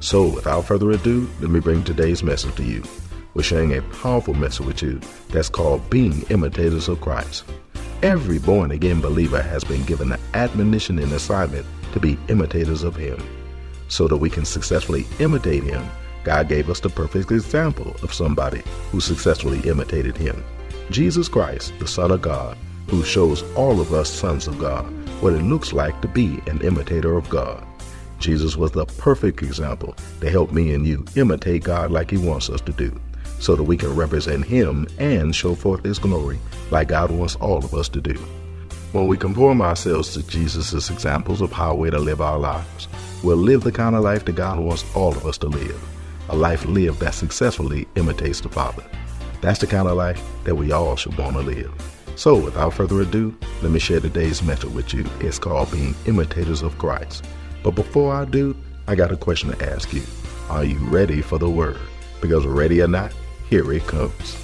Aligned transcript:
So, 0.00 0.28
without 0.28 0.64
further 0.64 0.90
ado, 0.90 1.28
let 1.40 1.50
me 1.50 1.60
bring 1.60 1.82
today's 1.82 2.22
message 2.22 2.54
to 2.56 2.62
you. 2.62 2.82
We're 3.34 3.42
sharing 3.42 3.76
a 3.76 3.82
powerful 3.82 4.34
message 4.34 4.66
with 4.66 4.82
you 4.82 5.00
that's 5.28 5.48
called 5.48 5.88
Being 5.90 6.22
Imitators 6.30 6.88
of 6.88 7.00
Christ. 7.00 7.44
Every 8.02 8.38
born 8.38 8.70
again 8.70 9.00
believer 9.00 9.42
has 9.42 9.64
been 9.64 9.84
given 9.84 10.08
the 10.08 10.20
admonition 10.34 10.98
and 10.98 11.12
assignment 11.12 11.66
to 11.92 12.00
be 12.00 12.18
imitators 12.28 12.82
of 12.82 12.94
Him. 12.96 13.22
So 13.88 14.06
that 14.08 14.16
we 14.16 14.30
can 14.30 14.44
successfully 14.44 15.06
imitate 15.18 15.64
Him, 15.64 15.84
God 16.24 16.48
gave 16.48 16.70
us 16.70 16.80
the 16.80 16.90
perfect 16.90 17.30
example 17.32 17.96
of 18.02 18.14
somebody 18.14 18.62
who 18.90 19.00
successfully 19.00 19.60
imitated 19.68 20.16
Him 20.16 20.44
Jesus 20.90 21.28
Christ, 21.28 21.74
the 21.78 21.86
Son 21.86 22.10
of 22.10 22.22
God, 22.22 22.56
who 22.88 23.04
shows 23.04 23.42
all 23.54 23.80
of 23.80 23.92
us 23.92 24.10
sons 24.10 24.46
of 24.46 24.58
God 24.58 24.86
what 25.20 25.34
it 25.34 25.42
looks 25.42 25.74
like 25.74 26.00
to 26.00 26.08
be 26.08 26.40
an 26.46 26.62
imitator 26.62 27.16
of 27.16 27.28
God. 27.28 27.62
Jesus 28.18 28.56
was 28.56 28.72
the 28.72 28.84
perfect 28.84 29.42
example 29.42 29.94
to 30.20 30.30
help 30.30 30.52
me 30.52 30.74
and 30.74 30.86
you 30.86 31.04
imitate 31.16 31.64
God 31.64 31.90
like 31.90 32.10
He 32.10 32.16
wants 32.16 32.50
us 32.50 32.60
to 32.62 32.72
do, 32.72 32.98
so 33.38 33.54
that 33.54 33.62
we 33.62 33.76
can 33.76 33.94
represent 33.94 34.44
Him 34.44 34.86
and 34.98 35.34
show 35.34 35.54
forth 35.54 35.84
His 35.84 35.98
glory 35.98 36.38
like 36.70 36.88
God 36.88 37.10
wants 37.10 37.36
all 37.36 37.58
of 37.58 37.74
us 37.74 37.88
to 37.90 38.00
do. 38.00 38.14
When 38.92 39.06
we 39.06 39.16
conform 39.16 39.60
ourselves 39.60 40.14
to 40.14 40.26
Jesus' 40.26 40.90
examples 40.90 41.40
of 41.40 41.52
how 41.52 41.74
we're 41.74 41.90
to 41.90 41.98
live 41.98 42.20
our 42.20 42.38
lives, 42.38 42.88
we'll 43.22 43.36
live 43.36 43.62
the 43.62 43.72
kind 43.72 43.94
of 43.94 44.02
life 44.02 44.24
that 44.24 44.34
God 44.34 44.58
wants 44.58 44.84
all 44.96 45.12
of 45.12 45.26
us 45.26 45.38
to 45.38 45.48
live. 45.48 45.80
A 46.30 46.36
life 46.36 46.64
lived 46.66 47.00
that 47.00 47.14
successfully 47.14 47.86
imitates 47.96 48.40
the 48.40 48.48
Father. 48.48 48.84
That's 49.40 49.60
the 49.60 49.66
kind 49.66 49.86
of 49.86 49.96
life 49.96 50.22
that 50.44 50.54
we 50.54 50.72
all 50.72 50.96
should 50.96 51.16
want 51.16 51.34
to 51.34 51.42
live. 51.42 51.72
So, 52.16 52.34
without 52.34 52.74
further 52.74 53.00
ado, 53.00 53.36
let 53.62 53.70
me 53.70 53.78
share 53.78 54.00
today's 54.00 54.42
message 54.42 54.70
with 54.70 54.92
you. 54.92 55.04
It's 55.20 55.38
called 55.38 55.70
Being 55.70 55.94
Imitators 56.06 56.62
of 56.62 56.76
Christ. 56.78 57.24
But 57.62 57.74
before 57.74 58.14
I 58.14 58.24
do, 58.24 58.56
I 58.86 58.94
got 58.94 59.12
a 59.12 59.16
question 59.16 59.50
to 59.52 59.72
ask 59.72 59.92
you. 59.92 60.02
Are 60.48 60.64
you 60.64 60.78
ready 60.78 61.20
for 61.20 61.38
the 61.38 61.50
word? 61.50 61.78
Because 62.20 62.46
ready 62.46 62.80
or 62.80 62.88
not, 62.88 63.12
here 63.50 63.70
it 63.72 63.86
comes. 63.86 64.36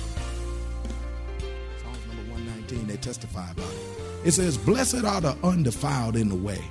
Psalms 1.80 2.06
number 2.06 2.32
119, 2.32 2.86
they 2.86 2.96
testify 2.96 3.50
about 3.50 3.72
it. 3.72 3.94
It 4.24 4.32
says, 4.32 4.56
Blessed 4.58 5.04
are 5.04 5.20
the 5.20 5.36
undefiled 5.42 6.16
in 6.16 6.28
the 6.28 6.34
way 6.34 6.62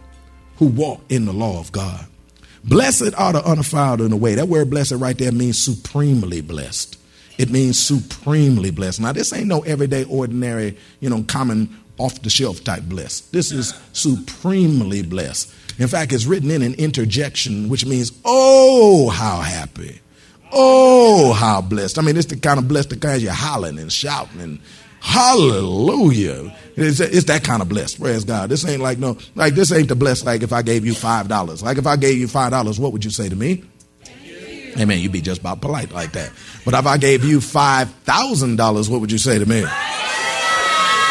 who 0.57 0.67
walk 0.67 1.01
in 1.09 1.25
the 1.25 1.33
law 1.33 1.59
of 1.59 1.71
God. 1.71 2.05
Blessed 2.63 3.13
are 3.17 3.33
the 3.33 3.45
undefiled 3.45 4.01
in 4.01 4.11
the 4.11 4.17
way. 4.17 4.35
That 4.35 4.47
word 4.47 4.69
blessed 4.69 4.93
right 4.93 5.17
there 5.17 5.31
means 5.31 5.59
supremely 5.59 6.41
blessed. 6.41 6.97
It 7.37 7.49
means 7.49 7.79
supremely 7.79 8.71
blessed. 8.71 9.01
Now, 9.01 9.11
this 9.11 9.33
ain't 9.33 9.47
no 9.47 9.61
everyday, 9.61 10.03
ordinary, 10.05 10.77
you 10.99 11.09
know, 11.09 11.23
common 11.23 11.75
off 11.97 12.21
the 12.21 12.29
shelf 12.29 12.63
type 12.63 12.83
blessed. 12.83 13.31
This 13.31 13.51
is 13.51 13.73
supremely 13.91 15.01
blessed. 15.01 15.53
In 15.79 15.87
fact, 15.87 16.13
it's 16.13 16.25
written 16.25 16.51
in 16.51 16.61
an 16.61 16.73
interjection, 16.75 17.69
which 17.69 17.85
means, 17.85 18.11
oh, 18.25 19.09
how 19.09 19.41
happy. 19.41 19.99
Oh, 20.51 21.33
how 21.33 21.61
blessed. 21.61 21.97
I 21.97 22.01
mean, 22.01 22.15
it's 22.15 22.27
the 22.27 22.37
kind 22.37 22.59
of 22.59 22.67
blessed 22.67 22.91
that 22.91 23.01
kind 23.01 23.21
you're 23.21 23.31
hollering 23.31 23.79
and 23.79 23.91
shouting 23.91 24.39
and 24.39 24.59
hallelujah. 24.99 26.55
It's, 26.75 26.99
it's 26.99 27.25
that 27.25 27.43
kind 27.43 27.61
of 27.61 27.69
blessed. 27.69 27.99
Praise 27.99 28.23
God. 28.23 28.49
This 28.49 28.65
ain't 28.67 28.81
like 28.81 28.99
no, 28.99 29.17
like 29.35 29.55
this 29.55 29.71
ain't 29.71 29.89
the 29.89 29.95
blessed 29.95 30.25
like 30.25 30.43
if 30.43 30.53
I 30.53 30.61
gave 30.61 30.85
you 30.85 30.93
$5. 30.93 31.63
Like 31.63 31.77
if 31.77 31.87
I 31.87 31.95
gave 31.95 32.17
you 32.17 32.27
$5, 32.27 32.79
what 32.79 32.91
would 32.93 33.03
you 33.03 33.11
say 33.11 33.29
to 33.29 33.35
me? 33.35 33.63
Amen. 34.79 34.99
You'd 34.99 35.11
be 35.11 35.21
just 35.21 35.41
about 35.41 35.61
polite 35.61 35.91
like 35.91 36.13
that. 36.13 36.31
But 36.65 36.73
if 36.73 36.85
I 36.85 36.97
gave 36.97 37.23
you 37.23 37.39
$5,000, 37.39 38.89
what 38.89 39.01
would 39.01 39.11
you 39.11 39.17
say 39.19 39.39
to 39.39 39.45
me? 39.45 39.65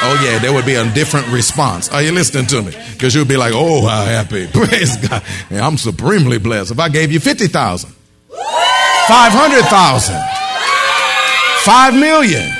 Oh, 0.04 0.20
yeah, 0.24 0.40
there 0.40 0.52
would 0.52 0.66
be 0.66 0.74
a 0.74 0.82
different 0.92 1.28
response. 1.28 1.88
Are 1.88 2.02
you 2.02 2.10
listening 2.10 2.46
to 2.46 2.60
me? 2.60 2.72
Because 2.92 3.14
you'd 3.14 3.28
be 3.28 3.36
like, 3.36 3.52
oh, 3.54 3.86
how 3.86 4.04
happy. 4.04 4.46
Praise 4.52 4.96
God. 4.96 5.22
Yeah, 5.48 5.64
I'm 5.64 5.78
supremely 5.78 6.38
blessed. 6.38 6.72
If 6.72 6.80
I 6.80 6.88
gave 6.88 7.12
you 7.12 7.20
50,000, 7.20 7.88
500,000, 7.88 10.20
5 11.64 11.94
million. 11.94 12.50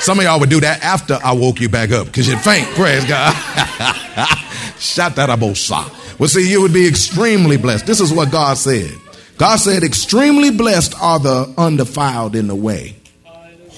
Some 0.00 0.18
of 0.18 0.24
y'all 0.24 0.38
would 0.40 0.50
do 0.50 0.60
that 0.60 0.82
after 0.82 1.18
I 1.24 1.32
woke 1.32 1.58
you 1.60 1.70
back 1.70 1.90
up 1.90 2.04
because 2.06 2.28
you'd 2.28 2.40
faint. 2.40 2.68
Praise 2.74 3.06
God. 3.06 3.32
Shout 4.78 5.16
that 5.16 5.30
abosa. 5.30 5.90
Well, 6.18 6.28
see, 6.28 6.50
you 6.50 6.60
would 6.60 6.74
be 6.74 6.86
extremely 6.86 7.56
blessed. 7.56 7.86
This 7.86 8.00
is 8.00 8.12
what 8.12 8.30
God 8.30 8.58
said. 8.58 8.90
God 9.38 9.56
said, 9.56 9.82
extremely 9.82 10.50
blessed 10.50 10.94
are 11.00 11.18
the 11.18 11.54
undefiled 11.56 12.36
in 12.36 12.46
the 12.46 12.54
way 12.54 12.95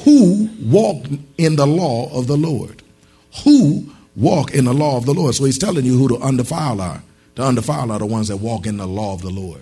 who 0.09 0.49
walk 0.63 1.05
in 1.37 1.57
the 1.57 1.67
law 1.67 2.11
of 2.19 2.27
the 2.29 2.37
Lord. 2.37 2.83
Who 3.45 3.93
walk 4.17 4.55
in 4.55 4.65
the 4.65 4.73
law 4.73 4.97
of 4.97 5.05
the 5.05 5.13
Lord. 5.13 5.35
So 5.35 5.45
he's 5.45 5.59
telling 5.59 5.85
you 5.85 5.99
who 5.99 6.09
the 6.09 6.25
undefiled 6.25 6.81
are. 6.81 7.03
The 7.35 7.43
undefiled 7.43 7.91
are 7.91 7.99
the 7.99 8.07
ones 8.07 8.29
that 8.29 8.39
walk 8.39 8.67
in 8.67 8.79
the 8.79 8.87
law 8.87 9.13
of 9.13 9.21
the 9.21 9.29
Lord. 9.29 9.61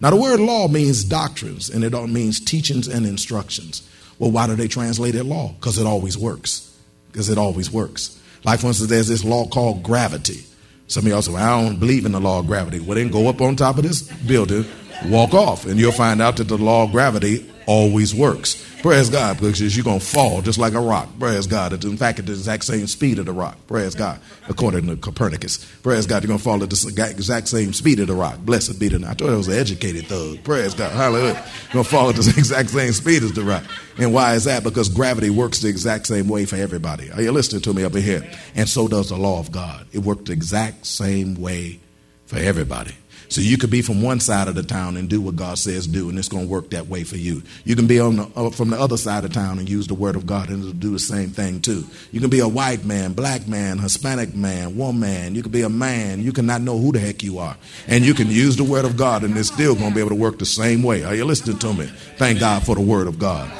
Now, 0.00 0.10
the 0.10 0.16
word 0.16 0.38
law 0.38 0.68
means 0.68 1.02
doctrines, 1.02 1.68
and 1.68 1.82
it 1.82 1.94
all 1.94 2.06
means 2.06 2.38
teachings 2.38 2.86
and 2.86 3.04
instructions. 3.06 3.82
Well, 4.20 4.30
why 4.30 4.46
do 4.46 4.54
they 4.54 4.68
translate 4.68 5.16
it 5.16 5.24
law? 5.24 5.54
Because 5.54 5.78
it 5.78 5.86
always 5.86 6.16
works. 6.16 6.78
Because 7.10 7.28
it 7.28 7.36
always 7.36 7.68
works. 7.72 8.16
Like, 8.44 8.60
for 8.60 8.68
instance, 8.68 8.90
there's 8.90 9.08
this 9.08 9.24
law 9.24 9.48
called 9.48 9.82
gravity. 9.82 10.44
Some 10.86 11.06
of 11.06 11.08
y'all 11.08 11.22
say, 11.22 11.32
well, 11.32 11.42
I 11.42 11.60
don't 11.60 11.80
believe 11.80 12.06
in 12.06 12.12
the 12.12 12.20
law 12.20 12.38
of 12.38 12.46
gravity. 12.46 12.78
Well, 12.78 12.94
then 12.94 13.08
go 13.08 13.28
up 13.28 13.40
on 13.40 13.56
top 13.56 13.78
of 13.78 13.82
this 13.82 14.02
building, 14.02 14.64
walk 15.06 15.34
off, 15.34 15.64
and 15.64 15.78
you'll 15.78 15.92
find 15.92 16.20
out 16.20 16.36
that 16.36 16.48
the 16.48 16.58
law 16.58 16.84
of 16.84 16.92
gravity 16.92 17.50
always 17.66 18.14
works. 18.14 18.64
Praise 18.80 19.10
God, 19.10 19.36
because 19.38 19.76
you're 19.76 19.84
going 19.84 19.98
to 19.98 20.06
fall 20.06 20.40
just 20.40 20.56
like 20.58 20.72
a 20.72 20.80
rock. 20.80 21.08
Praise 21.18 21.48
God. 21.48 21.84
In 21.84 21.96
fact, 21.96 22.20
at 22.20 22.26
the 22.26 22.32
exact 22.32 22.64
same 22.64 22.86
speed 22.86 23.18
of 23.18 23.26
the 23.26 23.32
rock. 23.32 23.58
Praise 23.66 23.94
God, 23.94 24.20
according 24.48 24.86
to 24.86 24.96
Copernicus. 24.96 25.64
Praise 25.82 26.06
God, 26.06 26.22
you're 26.22 26.28
going 26.28 26.38
to 26.38 26.44
fall 26.44 26.62
at 26.62 26.70
the 26.70 27.10
exact 27.10 27.48
same 27.48 27.72
speed 27.72 27.98
of 27.98 28.06
the 28.06 28.14
rock. 28.14 28.38
Blessed 28.38 28.78
be 28.78 28.88
the 28.88 29.04
I 29.06 29.14
thought 29.14 29.30
I 29.30 29.36
was 29.36 29.48
an 29.48 29.58
educated 29.58 30.06
thug. 30.06 30.44
Praise 30.44 30.74
God. 30.74 30.92
Hallelujah. 30.92 31.44
You're 31.64 31.72
going 31.72 31.84
to 31.84 31.90
fall 31.90 32.08
at 32.08 32.14
the 32.14 32.34
exact 32.38 32.70
same 32.70 32.92
speed 32.92 33.24
as 33.24 33.32
the 33.32 33.42
rock. 33.42 33.64
And 33.98 34.14
why 34.14 34.34
is 34.34 34.44
that? 34.44 34.62
Because 34.62 34.88
gravity 34.88 35.30
works 35.30 35.58
the 35.58 35.68
exact 35.68 36.06
same 36.06 36.28
way 36.28 36.44
for 36.44 36.56
everybody. 36.56 37.10
Are 37.10 37.20
you 37.20 37.32
listening 37.32 37.62
to 37.62 37.74
me 37.74 37.82
up 37.82 37.94
here? 37.94 38.30
And 38.54 38.68
so 38.68 38.86
does 38.86 39.08
the 39.08 39.16
law 39.16 39.40
of 39.40 39.50
God. 39.50 39.86
It 39.92 39.98
worked 39.98 40.26
the 40.26 40.32
exact 40.32 40.86
same 40.86 41.34
way 41.34 41.80
for 42.26 42.36
everybody. 42.36 42.94
So 43.28 43.40
you 43.42 43.58
could 43.58 43.70
be 43.70 43.82
from 43.82 44.00
one 44.00 44.20
side 44.20 44.48
of 44.48 44.54
the 44.54 44.62
town 44.62 44.96
and 44.96 45.08
do 45.08 45.20
what 45.20 45.36
God 45.36 45.58
says 45.58 45.86
do, 45.86 46.08
and 46.08 46.18
it's 46.18 46.28
going 46.28 46.44
to 46.44 46.50
work 46.50 46.70
that 46.70 46.88
way 46.88 47.04
for 47.04 47.16
you. 47.16 47.42
You 47.64 47.76
can 47.76 47.86
be 47.86 48.00
on 48.00 48.16
the, 48.16 48.30
uh, 48.34 48.50
from 48.50 48.70
the 48.70 48.80
other 48.80 48.96
side 48.96 49.24
of 49.24 49.32
town 49.32 49.58
and 49.58 49.68
use 49.68 49.86
the 49.86 49.94
word 49.94 50.16
of 50.16 50.26
God 50.26 50.48
and 50.48 50.60
it'll 50.60 50.72
do 50.72 50.92
the 50.92 50.98
same 50.98 51.30
thing 51.30 51.60
too. 51.60 51.84
You 52.10 52.20
can 52.20 52.30
be 52.30 52.40
a 52.40 52.48
white 52.48 52.84
man, 52.84 53.12
black 53.12 53.46
man, 53.46 53.78
Hispanic 53.78 54.34
man, 54.34 54.76
woman. 54.76 55.34
You 55.34 55.42
can 55.42 55.52
be 55.52 55.62
a 55.62 55.68
man. 55.68 56.22
You 56.22 56.32
cannot 56.32 56.62
know 56.62 56.78
who 56.78 56.92
the 56.92 57.00
heck 57.00 57.22
you 57.22 57.38
are, 57.38 57.56
and 57.86 58.04
you 58.04 58.14
can 58.14 58.28
use 58.28 58.56
the 58.56 58.64
word 58.64 58.84
of 58.84 58.96
God, 58.96 59.24
and 59.24 59.36
it's 59.36 59.52
still 59.52 59.74
going 59.74 59.90
to 59.90 59.94
be 59.94 60.00
able 60.00 60.10
to 60.10 60.16
work 60.16 60.38
the 60.38 60.46
same 60.46 60.82
way. 60.82 61.04
Are 61.04 61.14
you 61.14 61.24
listening 61.24 61.58
to 61.58 61.74
me? 61.74 61.86
Thank 62.16 62.40
God 62.40 62.64
for 62.64 62.74
the 62.74 62.80
word 62.80 63.06
of 63.06 63.18
God. 63.18 63.50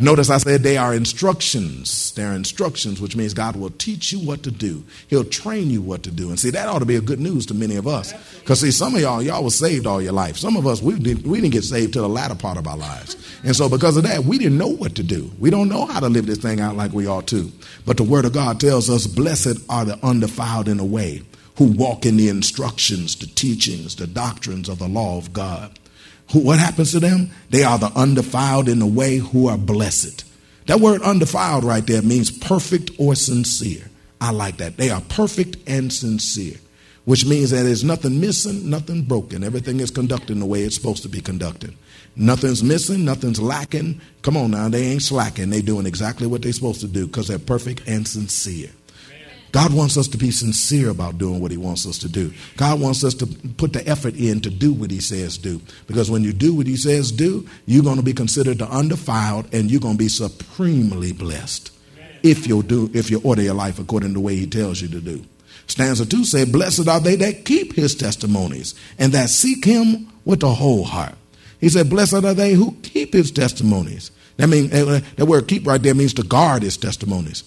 Notice 0.00 0.30
I 0.30 0.38
said 0.38 0.62
they 0.62 0.76
are 0.76 0.94
instructions. 0.94 2.12
They're 2.12 2.32
instructions, 2.32 3.00
which 3.00 3.16
means 3.16 3.34
God 3.34 3.56
will 3.56 3.70
teach 3.70 4.12
you 4.12 4.20
what 4.20 4.44
to 4.44 4.50
do. 4.50 4.84
He'll 5.08 5.24
train 5.24 5.70
you 5.70 5.82
what 5.82 6.04
to 6.04 6.10
do. 6.12 6.28
And 6.28 6.38
see, 6.38 6.50
that 6.50 6.68
ought 6.68 6.78
to 6.78 6.86
be 6.86 6.94
a 6.94 7.00
good 7.00 7.18
news 7.18 7.46
to 7.46 7.54
many 7.54 7.74
of 7.74 7.88
us. 7.88 8.12
Because 8.38 8.60
see, 8.60 8.70
some 8.70 8.94
of 8.94 9.00
y'all, 9.00 9.20
y'all 9.20 9.42
was 9.42 9.58
saved 9.58 9.86
all 9.86 10.00
your 10.00 10.12
life. 10.12 10.36
Some 10.36 10.56
of 10.56 10.66
us, 10.68 10.80
we 10.80 10.98
didn't, 10.98 11.26
we 11.26 11.40
didn't 11.40 11.52
get 11.52 11.64
saved 11.64 11.94
till 11.94 12.02
the 12.02 12.08
latter 12.08 12.36
part 12.36 12.58
of 12.58 12.68
our 12.68 12.76
lives. 12.76 13.16
And 13.42 13.56
so 13.56 13.68
because 13.68 13.96
of 13.96 14.04
that, 14.04 14.24
we 14.24 14.38
didn't 14.38 14.58
know 14.58 14.68
what 14.68 14.94
to 14.96 15.02
do. 15.02 15.30
We 15.38 15.50
don't 15.50 15.68
know 15.68 15.86
how 15.86 15.98
to 15.98 16.08
live 16.08 16.26
this 16.26 16.38
thing 16.38 16.60
out 16.60 16.76
like 16.76 16.92
we 16.92 17.08
ought 17.08 17.26
to. 17.28 17.50
But 17.84 17.96
the 17.96 18.04
word 18.04 18.24
of 18.24 18.32
God 18.32 18.60
tells 18.60 18.88
us, 18.88 19.06
blessed 19.06 19.58
are 19.68 19.84
the 19.84 19.98
undefiled 20.04 20.68
in 20.68 20.76
the 20.76 20.84
way 20.84 21.22
who 21.56 21.72
walk 21.72 22.06
in 22.06 22.16
the 22.16 22.28
instructions, 22.28 23.16
the 23.16 23.26
teachings, 23.26 23.96
the 23.96 24.06
doctrines 24.06 24.68
of 24.68 24.78
the 24.78 24.86
law 24.86 25.18
of 25.18 25.32
God. 25.32 25.76
What 26.32 26.58
happens 26.58 26.92
to 26.92 27.00
them? 27.00 27.30
They 27.50 27.64
are 27.64 27.78
the 27.78 27.90
undefiled 27.94 28.68
in 28.68 28.80
the 28.80 28.86
way 28.86 29.16
who 29.16 29.48
are 29.48 29.56
blessed. 29.56 30.24
That 30.66 30.80
word 30.80 31.00
undefiled 31.00 31.64
right 31.64 31.86
there 31.86 32.02
means 32.02 32.30
perfect 32.30 32.90
or 32.98 33.14
sincere. 33.14 33.84
I 34.20 34.32
like 34.32 34.58
that. 34.58 34.76
They 34.76 34.90
are 34.90 35.00
perfect 35.00 35.56
and 35.66 35.90
sincere, 35.90 36.56
which 37.06 37.24
means 37.24 37.50
that 37.50 37.62
there's 37.62 37.84
nothing 37.84 38.20
missing, 38.20 38.68
nothing 38.68 39.02
broken. 39.02 39.42
Everything 39.42 39.80
is 39.80 39.90
conducted 39.90 40.38
the 40.38 40.44
way 40.44 40.62
it's 40.62 40.74
supposed 40.74 41.02
to 41.04 41.08
be 41.08 41.22
conducted. 41.22 41.74
Nothing's 42.16 42.62
missing, 42.62 43.04
nothing's 43.04 43.40
lacking. 43.40 44.00
Come 44.22 44.36
on 44.36 44.50
now, 44.50 44.68
they 44.68 44.82
ain't 44.86 45.02
slacking. 45.02 45.48
They're 45.48 45.62
doing 45.62 45.86
exactly 45.86 46.26
what 46.26 46.42
they're 46.42 46.52
supposed 46.52 46.80
to 46.80 46.88
do 46.88 47.06
because 47.06 47.28
they're 47.28 47.38
perfect 47.38 47.86
and 47.86 48.06
sincere. 48.06 48.70
God 49.52 49.72
wants 49.72 49.96
us 49.96 50.08
to 50.08 50.18
be 50.18 50.30
sincere 50.30 50.90
about 50.90 51.18
doing 51.18 51.40
what 51.40 51.50
He 51.50 51.56
wants 51.56 51.86
us 51.86 51.98
to 51.98 52.08
do. 52.08 52.32
God 52.56 52.80
wants 52.80 53.02
us 53.04 53.14
to 53.14 53.26
put 53.26 53.72
the 53.72 53.86
effort 53.88 54.14
in 54.14 54.40
to 54.40 54.50
do 54.50 54.72
what 54.72 54.90
He 54.90 55.00
says 55.00 55.38
do. 55.38 55.60
Because 55.86 56.10
when 56.10 56.22
you 56.22 56.32
do 56.32 56.54
what 56.54 56.66
He 56.66 56.76
says 56.76 57.10
do, 57.10 57.48
you're 57.66 57.84
going 57.84 57.96
to 57.96 58.02
be 58.02 58.12
considered 58.12 58.58
the 58.58 58.68
undefiled 58.68 59.52
and 59.52 59.70
you're 59.70 59.80
going 59.80 59.94
to 59.94 59.98
be 59.98 60.08
supremely 60.08 61.12
blessed 61.12 61.72
if 62.22 62.46
you'll 62.46 62.62
do 62.62 62.90
if 62.94 63.10
you 63.10 63.20
order 63.22 63.42
your 63.42 63.54
life 63.54 63.78
according 63.78 64.10
to 64.10 64.14
the 64.14 64.20
way 64.20 64.36
He 64.36 64.46
tells 64.46 64.80
you 64.80 64.88
to 64.88 65.00
do. 65.00 65.24
Stanza 65.66 66.06
2 66.06 66.24
said, 66.24 66.52
Blessed 66.52 66.88
are 66.88 67.00
they 67.00 67.16
that 67.16 67.44
keep 67.44 67.74
His 67.74 67.94
testimonies 67.94 68.74
and 68.98 69.12
that 69.12 69.28
seek 69.30 69.64
Him 69.64 70.10
with 70.24 70.40
the 70.40 70.54
whole 70.54 70.84
heart. 70.84 71.14
He 71.60 71.68
said, 71.68 71.90
Blessed 71.90 72.24
are 72.24 72.34
they 72.34 72.52
who 72.52 72.72
keep 72.82 73.12
His 73.12 73.30
testimonies. 73.30 74.10
That 74.36 74.48
means 74.48 74.70
that 74.70 75.26
word 75.26 75.48
keep 75.48 75.66
right 75.66 75.82
there 75.82 75.94
means 75.94 76.14
to 76.14 76.22
guard 76.22 76.62
His 76.62 76.76
testimonies. 76.76 77.44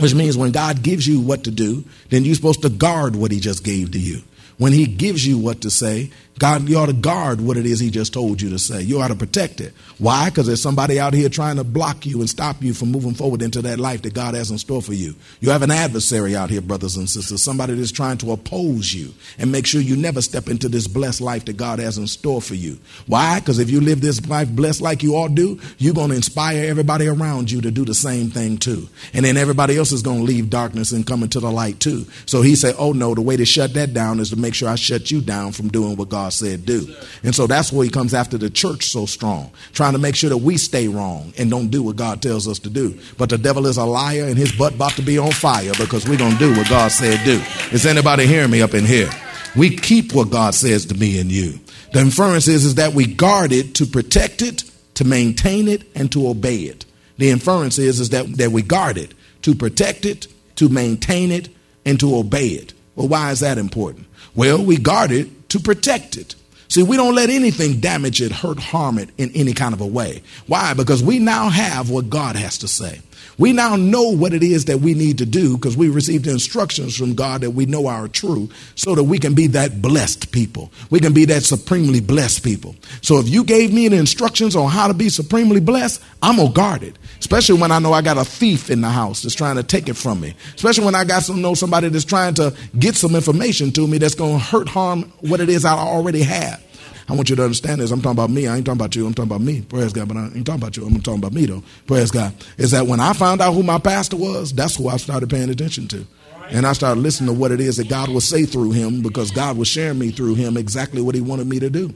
Which 0.00 0.14
means 0.14 0.36
when 0.36 0.52
God 0.52 0.82
gives 0.82 1.06
you 1.06 1.20
what 1.20 1.44
to 1.44 1.50
do, 1.50 1.84
then 2.08 2.24
you're 2.24 2.34
supposed 2.34 2.62
to 2.62 2.70
guard 2.70 3.14
what 3.14 3.30
He 3.30 3.40
just 3.40 3.64
gave 3.64 3.92
to 3.92 3.98
you. 3.98 4.22
When 4.58 4.72
He 4.72 4.86
gives 4.86 5.26
you 5.26 5.38
what 5.38 5.60
to 5.62 5.70
say, 5.70 6.10
God, 6.38 6.68
you 6.68 6.78
ought 6.78 6.86
to 6.86 6.92
guard 6.92 7.40
what 7.40 7.56
it 7.56 7.66
is 7.66 7.78
He 7.78 7.90
just 7.90 8.12
told 8.12 8.40
you 8.40 8.50
to 8.50 8.58
say. 8.58 8.82
You 8.82 9.00
ought 9.00 9.08
to 9.08 9.14
protect 9.14 9.60
it. 9.60 9.74
Why? 9.98 10.28
Because 10.28 10.46
there's 10.46 10.62
somebody 10.62 10.98
out 10.98 11.14
here 11.14 11.28
trying 11.28 11.56
to 11.56 11.64
block 11.64 12.06
you 12.06 12.20
and 12.20 12.28
stop 12.28 12.62
you 12.62 12.74
from 12.74 12.90
moving 12.90 13.14
forward 13.14 13.42
into 13.42 13.62
that 13.62 13.78
life 13.78 14.02
that 14.02 14.14
God 14.14 14.34
has 14.34 14.50
in 14.50 14.58
store 14.58 14.82
for 14.82 14.94
you. 14.94 15.14
You 15.40 15.50
have 15.50 15.62
an 15.62 15.70
adversary 15.70 16.34
out 16.34 16.50
here, 16.50 16.60
brothers 16.60 16.96
and 16.96 17.08
sisters, 17.08 17.42
somebody 17.42 17.74
that's 17.74 17.92
trying 17.92 18.18
to 18.18 18.32
oppose 18.32 18.92
you 18.92 19.12
and 19.38 19.52
make 19.52 19.66
sure 19.66 19.80
you 19.80 19.96
never 19.96 20.22
step 20.22 20.48
into 20.48 20.68
this 20.68 20.86
blessed 20.86 21.20
life 21.20 21.44
that 21.44 21.56
God 21.56 21.78
has 21.78 21.98
in 21.98 22.06
store 22.06 22.40
for 22.40 22.54
you. 22.54 22.78
Why? 23.06 23.38
Because 23.38 23.58
if 23.58 23.70
you 23.70 23.80
live 23.80 24.00
this 24.00 24.26
life 24.26 24.48
blessed 24.48 24.80
like 24.80 25.02
you 25.02 25.16
all 25.16 25.28
do, 25.28 25.60
you're 25.78 25.94
going 25.94 26.10
to 26.10 26.16
inspire 26.16 26.64
everybody 26.64 27.06
around 27.06 27.50
you 27.50 27.60
to 27.60 27.70
do 27.70 27.84
the 27.84 27.94
same 27.94 28.30
thing 28.30 28.58
too. 28.58 28.88
And 29.12 29.24
then 29.24 29.36
everybody 29.36 29.76
else 29.76 29.92
is 29.92 30.02
going 30.02 30.18
to 30.18 30.24
leave 30.24 30.50
darkness 30.50 30.92
and 30.92 31.06
come 31.06 31.22
into 31.22 31.40
the 31.40 31.50
light 31.50 31.78
too. 31.78 32.06
So 32.26 32.42
he 32.42 32.56
said, 32.56 32.74
Oh 32.78 32.92
no, 32.92 33.14
the 33.14 33.20
way 33.20 33.36
to 33.36 33.44
shut 33.44 33.74
that 33.74 33.92
down 33.94 34.18
is 34.18 34.30
to 34.30 34.36
make 34.36 34.54
sure 34.54 34.68
I 34.68 34.76
shut 34.76 35.10
you 35.10 35.20
down 35.20 35.52
from 35.52 35.68
doing 35.68 35.96
what 35.96 36.08
God 36.08 36.21
said 36.30 36.64
do. 36.64 36.94
And 37.22 37.34
so 37.34 37.46
that's 37.46 37.72
where 37.72 37.84
he 37.84 37.90
comes 37.90 38.14
after 38.14 38.38
the 38.38 38.50
church 38.50 38.86
so 38.86 39.06
strong, 39.06 39.50
trying 39.72 39.92
to 39.92 39.98
make 39.98 40.14
sure 40.14 40.30
that 40.30 40.38
we 40.38 40.56
stay 40.56 40.88
wrong 40.88 41.32
and 41.38 41.50
don't 41.50 41.68
do 41.68 41.82
what 41.82 41.96
God 41.96 42.22
tells 42.22 42.46
us 42.46 42.58
to 42.60 42.70
do. 42.70 42.98
But 43.18 43.30
the 43.30 43.38
devil 43.38 43.66
is 43.66 43.76
a 43.76 43.84
liar 43.84 44.24
and 44.24 44.36
his 44.36 44.52
butt 44.52 44.74
about 44.74 44.92
to 44.92 45.02
be 45.02 45.18
on 45.18 45.32
fire 45.32 45.72
because 45.78 46.08
we're 46.08 46.18
going 46.18 46.32
to 46.34 46.38
do 46.38 46.56
what 46.56 46.68
God 46.68 46.92
said 46.92 47.24
do. 47.24 47.42
Is 47.74 47.86
anybody 47.86 48.26
hearing 48.26 48.50
me 48.50 48.62
up 48.62 48.74
in 48.74 48.84
here? 48.84 49.10
We 49.56 49.76
keep 49.76 50.14
what 50.14 50.30
God 50.30 50.54
says 50.54 50.86
to 50.86 50.94
me 50.94 51.20
and 51.20 51.30
you. 51.30 51.58
The 51.92 52.00
inference 52.00 52.48
is, 52.48 52.64
is 52.64 52.76
that 52.76 52.94
we 52.94 53.06
guard 53.06 53.52
it 53.52 53.74
to 53.76 53.86
protect 53.86 54.40
it, 54.40 54.64
to 54.94 55.04
maintain 55.04 55.68
it, 55.68 55.84
and 55.94 56.10
to 56.12 56.28
obey 56.28 56.60
it. 56.60 56.86
The 57.18 57.30
inference 57.30 57.78
is, 57.78 58.00
is 58.00 58.10
that, 58.10 58.26
that 58.38 58.50
we 58.50 58.62
guard 58.62 58.96
it 58.96 59.14
to 59.42 59.54
protect 59.54 60.06
it, 60.06 60.26
to 60.56 60.68
maintain 60.68 61.30
it, 61.30 61.48
and 61.84 62.00
to 62.00 62.16
obey 62.16 62.48
it. 62.48 62.72
Well, 62.94 63.08
why 63.08 63.30
is 63.30 63.40
that 63.40 63.58
important? 63.58 64.06
Well, 64.34 64.64
we 64.64 64.76
guard 64.76 65.12
it 65.12 65.48
to 65.50 65.60
protect 65.60 66.16
it. 66.16 66.34
See, 66.68 66.82
we 66.82 66.96
don't 66.96 67.14
let 67.14 67.28
anything 67.28 67.80
damage 67.80 68.22
it, 68.22 68.32
hurt, 68.32 68.58
harm 68.58 68.98
it 68.98 69.10
in 69.18 69.30
any 69.34 69.52
kind 69.52 69.74
of 69.74 69.82
a 69.82 69.86
way. 69.86 70.22
Why? 70.46 70.72
Because 70.72 71.02
we 71.02 71.18
now 71.18 71.50
have 71.50 71.90
what 71.90 72.08
God 72.08 72.34
has 72.34 72.56
to 72.58 72.68
say. 72.68 73.00
We 73.38 73.52
now 73.52 73.76
know 73.76 74.08
what 74.10 74.32
it 74.32 74.42
is 74.42 74.66
that 74.66 74.80
we 74.80 74.94
need 74.94 75.18
to 75.18 75.26
do 75.26 75.56
because 75.56 75.76
we 75.76 75.88
received 75.88 76.26
instructions 76.26 76.96
from 76.96 77.14
God 77.14 77.40
that 77.40 77.50
we 77.50 77.66
know 77.66 77.86
are 77.86 78.08
true 78.08 78.48
so 78.74 78.94
that 78.94 79.04
we 79.04 79.18
can 79.18 79.34
be 79.34 79.46
that 79.48 79.80
blessed 79.80 80.32
people. 80.32 80.70
We 80.90 81.00
can 81.00 81.12
be 81.12 81.24
that 81.26 81.42
supremely 81.42 82.00
blessed 82.00 82.44
people. 82.44 82.76
So 83.00 83.18
if 83.18 83.28
you 83.28 83.44
gave 83.44 83.72
me 83.72 83.88
the 83.88 83.96
instructions 83.96 84.54
on 84.54 84.70
how 84.70 84.88
to 84.88 84.94
be 84.94 85.08
supremely 85.08 85.60
blessed, 85.60 86.02
I'm 86.22 86.36
going 86.36 86.48
to 86.48 86.54
guard 86.54 86.82
it. 86.82 86.96
Especially 87.18 87.58
when 87.58 87.72
I 87.72 87.78
know 87.78 87.92
I 87.92 88.02
got 88.02 88.18
a 88.18 88.24
thief 88.24 88.70
in 88.70 88.80
the 88.80 88.90
house 88.90 89.22
that's 89.22 89.34
trying 89.34 89.56
to 89.56 89.62
take 89.62 89.88
it 89.88 89.94
from 89.94 90.20
me. 90.20 90.34
Especially 90.54 90.84
when 90.84 90.94
I 90.94 91.04
got 91.04 91.22
to 91.24 91.34
know 91.34 91.54
somebody 91.54 91.88
that's 91.88 92.04
trying 92.04 92.34
to 92.34 92.54
get 92.78 92.94
some 92.94 93.14
information 93.14 93.72
to 93.72 93.86
me 93.86 93.98
that's 93.98 94.14
going 94.14 94.38
to 94.38 94.44
hurt, 94.44 94.68
harm 94.68 95.12
what 95.20 95.40
it 95.40 95.48
is 95.48 95.64
I 95.64 95.72
already 95.72 96.22
have. 96.22 96.62
I 97.12 97.14
want 97.14 97.28
you 97.28 97.36
to 97.36 97.44
understand 97.44 97.82
this. 97.82 97.90
I'm 97.90 98.00
talking 98.00 98.16
about 98.16 98.30
me. 98.30 98.46
I 98.48 98.56
ain't 98.56 98.64
talking 98.64 98.80
about 98.80 98.96
you. 98.96 99.06
I'm 99.06 99.12
talking 99.12 99.30
about 99.30 99.42
me. 99.42 99.60
Praise 99.60 99.92
God. 99.92 100.08
But 100.08 100.16
I 100.16 100.24
ain't 100.34 100.46
talking 100.46 100.62
about 100.62 100.78
you. 100.78 100.86
I'm 100.86 100.98
talking 101.02 101.18
about 101.18 101.34
me, 101.34 101.44
though. 101.44 101.62
Praise 101.86 102.10
God. 102.10 102.32
Is 102.56 102.70
that 102.70 102.86
when 102.86 103.00
I 103.00 103.12
found 103.12 103.42
out 103.42 103.52
who 103.52 103.62
my 103.62 103.78
pastor 103.78 104.16
was, 104.16 104.50
that's 104.50 104.76
who 104.76 104.88
I 104.88 104.96
started 104.96 105.28
paying 105.28 105.50
attention 105.50 105.88
to. 105.88 106.06
And 106.48 106.66
I 106.66 106.72
started 106.72 107.02
listening 107.02 107.34
to 107.34 107.38
what 107.38 107.52
it 107.52 107.60
is 107.60 107.76
that 107.76 107.90
God 107.90 108.08
would 108.08 108.22
say 108.22 108.46
through 108.46 108.70
him 108.72 109.02
because 109.02 109.30
God 109.30 109.58
was 109.58 109.68
sharing 109.68 109.98
me 109.98 110.10
through 110.10 110.36
him 110.36 110.56
exactly 110.56 111.02
what 111.02 111.14
he 111.14 111.20
wanted 111.20 111.48
me 111.48 111.60
to 111.60 111.68
do. 111.68 111.92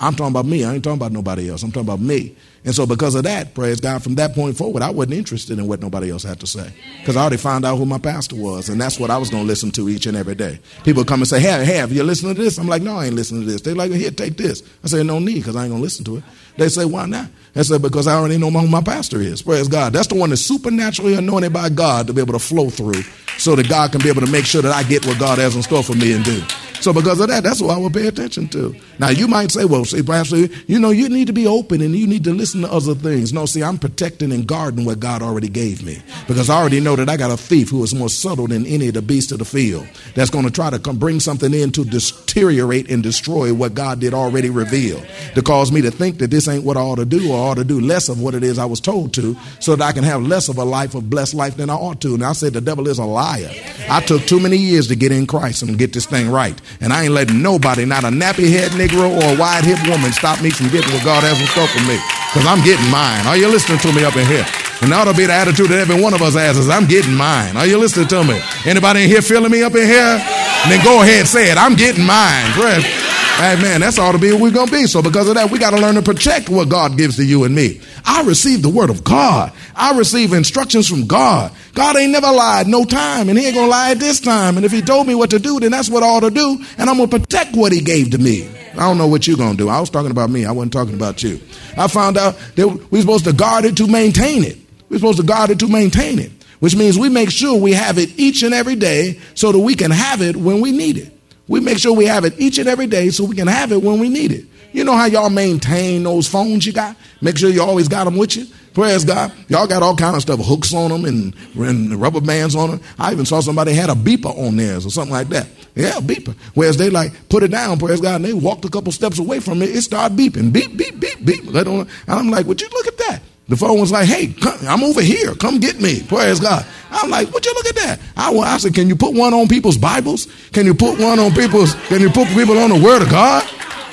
I'm 0.00 0.14
talking 0.14 0.32
about 0.32 0.46
me. 0.46 0.64
I 0.64 0.74
ain't 0.74 0.82
talking 0.82 0.98
about 0.98 1.12
nobody 1.12 1.48
else. 1.48 1.62
I'm 1.62 1.70
talking 1.70 1.88
about 1.88 2.00
me. 2.00 2.36
And 2.64 2.74
so, 2.74 2.86
because 2.86 3.16
of 3.16 3.24
that, 3.24 3.54
praise 3.54 3.80
God, 3.80 4.04
from 4.04 4.14
that 4.16 4.34
point 4.34 4.56
forward, 4.56 4.82
I 4.82 4.90
wasn't 4.90 5.14
interested 5.14 5.58
in 5.58 5.66
what 5.66 5.80
nobody 5.80 6.10
else 6.10 6.22
had 6.22 6.38
to 6.40 6.46
say. 6.46 6.72
Because 7.00 7.16
I 7.16 7.22
already 7.22 7.36
found 7.36 7.64
out 7.64 7.76
who 7.76 7.86
my 7.86 7.98
pastor 7.98 8.36
was. 8.36 8.68
And 8.68 8.80
that's 8.80 9.00
what 9.00 9.10
I 9.10 9.18
was 9.18 9.30
going 9.30 9.42
to 9.42 9.46
listen 9.46 9.72
to 9.72 9.88
each 9.88 10.06
and 10.06 10.16
every 10.16 10.36
day. 10.36 10.60
People 10.84 11.04
come 11.04 11.20
and 11.20 11.28
say, 11.28 11.40
Hey, 11.40 11.64
hey, 11.64 11.78
have 11.78 11.90
you 11.90 12.04
listened 12.04 12.36
to 12.36 12.42
this? 12.42 12.58
I'm 12.58 12.68
like, 12.68 12.82
No, 12.82 12.96
I 12.96 13.06
ain't 13.06 13.14
listening 13.14 13.42
to 13.42 13.50
this. 13.50 13.62
They're 13.62 13.74
like, 13.74 13.90
Here, 13.90 14.12
take 14.12 14.36
this. 14.36 14.62
I 14.84 14.88
say, 14.88 15.02
No 15.02 15.18
need, 15.18 15.36
because 15.36 15.56
I 15.56 15.64
ain't 15.64 15.70
going 15.70 15.80
to 15.80 15.82
listen 15.82 16.04
to 16.04 16.18
it. 16.18 16.24
They 16.56 16.68
say, 16.68 16.84
Why 16.84 17.06
not? 17.06 17.28
I 17.56 17.62
said, 17.62 17.82
Because 17.82 18.06
I 18.06 18.14
already 18.14 18.38
know 18.38 18.50
who 18.50 18.68
my 18.68 18.82
pastor 18.82 19.20
is. 19.20 19.42
Praise 19.42 19.66
God. 19.66 19.92
That's 19.92 20.06
the 20.06 20.14
one 20.14 20.30
that's 20.30 20.42
supernaturally 20.42 21.14
anointed 21.14 21.52
by 21.52 21.68
God 21.68 22.06
to 22.06 22.12
be 22.12 22.20
able 22.20 22.34
to 22.34 22.38
flow 22.38 22.70
through 22.70 23.02
so 23.38 23.56
that 23.56 23.68
God 23.68 23.90
can 23.90 24.00
be 24.02 24.08
able 24.08 24.20
to 24.20 24.30
make 24.30 24.44
sure 24.44 24.62
that 24.62 24.72
I 24.72 24.84
get 24.84 25.04
what 25.04 25.18
God 25.18 25.38
has 25.38 25.56
in 25.56 25.62
store 25.62 25.82
for 25.82 25.94
me 25.94 26.12
and 26.12 26.24
do. 26.24 26.42
So 26.82 26.92
because 26.92 27.20
of 27.20 27.28
that, 27.28 27.44
that's 27.44 27.60
what 27.60 27.76
I 27.76 27.78
will 27.78 27.90
pay 27.90 28.08
attention 28.08 28.48
to. 28.48 28.74
Now 28.98 29.10
you 29.10 29.28
might 29.28 29.52
say, 29.52 29.64
well, 29.64 29.84
see, 29.84 30.02
perhaps 30.02 30.32
you 30.32 30.80
know 30.80 30.90
you 30.90 31.08
need 31.08 31.28
to 31.28 31.32
be 31.32 31.46
open 31.46 31.80
and 31.80 31.94
you 31.94 32.08
need 32.08 32.24
to 32.24 32.32
listen 32.32 32.62
to 32.62 32.72
other 32.72 32.94
things. 32.94 33.32
No, 33.32 33.46
see, 33.46 33.62
I'm 33.62 33.78
protecting 33.78 34.32
and 34.32 34.46
guarding 34.46 34.84
what 34.84 34.98
God 34.98 35.22
already 35.22 35.48
gave 35.48 35.84
me 35.84 36.02
because 36.26 36.50
I 36.50 36.56
already 36.56 36.80
know 36.80 36.96
that 36.96 37.08
I 37.08 37.16
got 37.16 37.30
a 37.30 37.36
thief 37.36 37.70
who 37.70 37.84
is 37.84 37.94
more 37.94 38.08
subtle 38.08 38.48
than 38.48 38.66
any 38.66 38.88
of 38.88 38.94
the 38.94 39.02
beasts 39.02 39.30
of 39.30 39.38
the 39.38 39.44
field 39.44 39.86
that's 40.16 40.30
going 40.30 40.44
to 40.44 40.50
try 40.50 40.70
to 40.70 40.78
come 40.78 40.98
bring 40.98 41.20
something 41.20 41.54
in 41.54 41.70
to 41.72 41.84
deteriorate 41.84 42.90
and 42.90 43.02
destroy 43.02 43.54
what 43.54 43.74
God 43.74 44.00
did 44.00 44.12
already 44.12 44.50
reveal 44.50 45.00
to 45.34 45.42
cause 45.42 45.70
me 45.70 45.82
to 45.82 45.90
think 45.90 46.18
that 46.18 46.30
this 46.32 46.48
ain't 46.48 46.64
what 46.64 46.76
I 46.76 46.80
ought 46.80 46.96
to 46.96 47.04
do 47.04 47.30
or 47.30 47.36
I 47.36 47.50
ought 47.50 47.54
to 47.58 47.64
do 47.64 47.80
less 47.80 48.08
of 48.08 48.20
what 48.20 48.34
it 48.34 48.42
is 48.42 48.58
I 48.58 48.64
was 48.64 48.80
told 48.80 49.14
to 49.14 49.36
so 49.60 49.76
that 49.76 49.84
I 49.84 49.92
can 49.92 50.04
have 50.04 50.22
less 50.22 50.48
of 50.48 50.58
a 50.58 50.64
life 50.64 50.94
of 50.96 51.08
blessed 51.08 51.34
life 51.34 51.56
than 51.56 51.70
I 51.70 51.74
ought 51.74 52.00
to. 52.00 52.14
And 52.14 52.24
I 52.24 52.32
said 52.32 52.52
the 52.52 52.60
devil 52.60 52.88
is 52.88 52.98
a 52.98 53.04
liar. 53.04 53.50
I 53.88 54.00
took 54.00 54.22
too 54.22 54.40
many 54.40 54.56
years 54.56 54.88
to 54.88 54.96
get 54.96 55.12
in 55.12 55.26
Christ 55.26 55.62
and 55.62 55.78
get 55.78 55.92
this 55.92 56.06
thing 56.06 56.28
right. 56.30 56.60
And 56.80 56.92
I 56.92 57.04
ain't 57.04 57.12
letting 57.12 57.42
nobody, 57.42 57.84
not 57.84 58.04
a 58.04 58.08
nappy 58.08 58.50
head 58.50 58.72
Negro 58.72 59.10
or 59.10 59.34
a 59.34 59.38
wide 59.38 59.64
hip 59.64 59.78
woman, 59.88 60.12
stop 60.12 60.40
me 60.42 60.50
from 60.50 60.68
getting 60.70 60.92
what 60.92 61.04
God 61.04 61.22
has 61.22 61.40
in 61.40 61.46
store 61.48 61.68
for 61.68 61.82
me. 61.86 61.98
Because 62.32 62.46
I'm 62.46 62.64
getting 62.64 62.88
mine. 62.90 63.26
Are 63.26 63.36
you 63.36 63.48
listening 63.48 63.78
to 63.80 63.92
me 63.92 64.04
up 64.04 64.16
in 64.16 64.26
here? 64.26 64.46
And 64.82 64.90
that 64.90 65.06
ought 65.06 65.12
to 65.12 65.16
be 65.16 65.26
the 65.26 65.32
attitude 65.32 65.68
that 65.68 65.78
every 65.78 66.00
one 66.00 66.14
of 66.14 66.22
us 66.22 66.34
has 66.34 66.58
is 66.58 66.68
I'm 66.68 66.86
getting 66.86 67.14
mine. 67.14 67.56
Are 67.56 67.66
you 67.66 67.78
listening 67.78 68.08
to 68.08 68.24
me? 68.24 68.40
Anybody 68.66 69.04
in 69.04 69.08
here 69.08 69.22
feeling 69.22 69.52
me 69.52 69.62
up 69.62 69.74
in 69.76 69.86
here? 69.86 70.18
And 70.18 70.68
then 70.72 70.82
go 70.82 71.02
ahead 71.02 71.20
and 71.20 71.28
say 71.28 71.50
it. 71.52 71.58
I'm 71.58 71.76
getting 71.76 72.02
mine. 72.02 72.50
Praise. 72.56 73.11
Hey 73.36 73.60
man, 73.60 73.80
that's 73.80 73.98
all 73.98 74.12
to 74.12 74.18
be 74.18 74.32
we're 74.32 74.52
gonna 74.52 74.70
be. 74.70 74.86
So 74.86 75.02
because 75.02 75.28
of 75.28 75.34
that, 75.34 75.50
we 75.50 75.58
gotta 75.58 75.76
learn 75.76 75.96
to 75.96 76.02
protect 76.02 76.48
what 76.48 76.68
God 76.68 76.96
gives 76.96 77.16
to 77.16 77.24
you 77.24 77.42
and 77.42 77.52
me. 77.52 77.80
I 78.04 78.22
receive 78.22 78.62
the 78.62 78.68
word 78.68 78.88
of 78.88 79.02
God. 79.02 79.52
I 79.74 79.98
receive 79.98 80.32
instructions 80.32 80.86
from 80.88 81.08
God. 81.08 81.50
God 81.74 81.96
ain't 81.96 82.12
never 82.12 82.30
lied 82.30 82.68
no 82.68 82.84
time, 82.84 83.28
and 83.28 83.36
he 83.36 83.46
ain't 83.46 83.56
gonna 83.56 83.66
lie 83.68 83.90
at 83.90 83.98
this 83.98 84.20
time. 84.20 84.56
And 84.56 84.64
if 84.64 84.70
he 84.70 84.80
told 84.80 85.08
me 85.08 85.16
what 85.16 85.30
to 85.30 85.40
do, 85.40 85.58
then 85.58 85.72
that's 85.72 85.88
what 85.88 86.04
I 86.04 86.06
ought 86.06 86.20
to 86.20 86.30
do, 86.30 86.64
and 86.78 86.88
I'm 86.88 86.98
gonna 86.98 87.08
protect 87.08 87.56
what 87.56 87.72
he 87.72 87.80
gave 87.80 88.10
to 88.12 88.18
me. 88.18 88.48
I 88.74 88.76
don't 88.86 88.96
know 88.96 89.08
what 89.08 89.26
you're 89.26 89.36
gonna 89.36 89.56
do. 89.56 89.68
I 89.68 89.80
was 89.80 89.90
talking 89.90 90.12
about 90.12 90.30
me, 90.30 90.44
I 90.44 90.52
wasn't 90.52 90.72
talking 90.74 90.94
about 90.94 91.24
you. 91.24 91.40
I 91.76 91.88
found 91.88 92.16
out 92.18 92.36
that 92.54 92.68
we're 92.92 93.00
supposed 93.00 93.24
to 93.24 93.32
guard 93.32 93.64
it 93.64 93.76
to 93.78 93.88
maintain 93.88 94.44
it. 94.44 94.58
We're 94.88 94.98
supposed 94.98 95.18
to 95.18 95.26
guard 95.26 95.50
it 95.50 95.58
to 95.60 95.68
maintain 95.68 96.20
it, 96.20 96.30
which 96.60 96.76
means 96.76 96.96
we 96.96 97.08
make 97.08 97.30
sure 97.30 97.58
we 97.58 97.72
have 97.72 97.98
it 97.98 98.10
each 98.20 98.44
and 98.44 98.54
every 98.54 98.76
day 98.76 99.18
so 99.34 99.50
that 99.50 99.58
we 99.58 99.74
can 99.74 99.90
have 99.90 100.22
it 100.22 100.36
when 100.36 100.60
we 100.60 100.70
need 100.70 100.98
it. 100.98 101.18
We 101.52 101.60
make 101.60 101.76
sure 101.76 101.92
we 101.92 102.06
have 102.06 102.24
it 102.24 102.40
each 102.40 102.56
and 102.56 102.66
every 102.66 102.86
day 102.86 103.10
so 103.10 103.26
we 103.26 103.36
can 103.36 103.46
have 103.46 103.72
it 103.72 103.82
when 103.82 104.00
we 104.00 104.08
need 104.08 104.32
it. 104.32 104.46
You 104.72 104.84
know 104.84 104.96
how 104.96 105.04
y'all 105.04 105.28
maintain 105.28 106.02
those 106.02 106.26
phones 106.26 106.64
you 106.64 106.72
got? 106.72 106.96
Make 107.20 107.36
sure 107.36 107.50
you 107.50 107.60
always 107.60 107.88
got 107.88 108.04
them 108.04 108.16
with 108.16 108.36
you. 108.36 108.46
Praise 108.72 109.04
God. 109.04 109.30
Y'all 109.48 109.66
got 109.66 109.82
all 109.82 109.94
kind 109.94 110.16
of 110.16 110.22
stuff, 110.22 110.40
hooks 110.42 110.72
on 110.72 110.90
them 110.90 111.04
and, 111.04 111.34
and 111.56 111.94
rubber 112.00 112.22
bands 112.22 112.54
on 112.54 112.70
them. 112.70 112.80
I 112.98 113.12
even 113.12 113.26
saw 113.26 113.40
somebody 113.40 113.74
had 113.74 113.90
a 113.90 113.92
beeper 113.92 114.34
on 114.34 114.56
theirs 114.56 114.86
or 114.86 114.90
something 114.90 115.12
like 115.12 115.28
that. 115.28 115.46
Yeah, 115.74 116.00
beeper. 116.00 116.34
Whereas 116.54 116.78
they 116.78 116.88
like 116.88 117.28
put 117.28 117.42
it 117.42 117.50
down, 117.50 117.78
praise 117.78 118.00
God, 118.00 118.16
and 118.16 118.24
they 118.24 118.32
walked 118.32 118.64
a 118.64 118.70
couple 118.70 118.90
steps 118.90 119.18
away 119.18 119.40
from 119.40 119.60
it. 119.60 119.76
It 119.76 119.82
started 119.82 120.16
beeping, 120.16 120.54
beep, 120.54 120.74
beep, 120.74 120.98
beep, 120.98 121.22
beep. 121.22 121.54
And 121.54 121.86
I'm 122.08 122.30
like, 122.30 122.46
would 122.46 122.62
you 122.62 122.68
look 122.70 122.86
at 122.86 122.96
that? 122.96 123.20
The 123.48 123.56
phone 123.56 123.80
was 123.80 123.90
like, 123.90 124.06
hey, 124.06 124.28
come, 124.28 124.56
I'm 124.66 124.82
over 124.84 125.02
here. 125.02 125.34
Come 125.34 125.58
get 125.58 125.80
me. 125.80 126.02
Praise 126.04 126.40
God. 126.40 126.64
I'm 126.90 127.10
like, 127.10 127.32
would 127.32 127.44
you 127.44 127.52
look 127.54 127.66
at 127.66 127.74
that? 127.74 128.00
I, 128.16 128.32
I 128.32 128.56
said, 128.58 128.74
can 128.74 128.88
you 128.88 128.96
put 128.96 129.14
one 129.14 129.34
on 129.34 129.48
people's 129.48 129.76
Bibles? 129.76 130.28
Can 130.52 130.64
you 130.64 130.74
put 130.74 130.98
one 130.98 131.18
on 131.18 131.32
people's, 131.32 131.74
can 131.88 132.00
you 132.00 132.10
put 132.10 132.28
people 132.28 132.58
on 132.58 132.70
the 132.70 132.80
Word 132.82 133.02
of 133.02 133.10
God? 133.10 133.44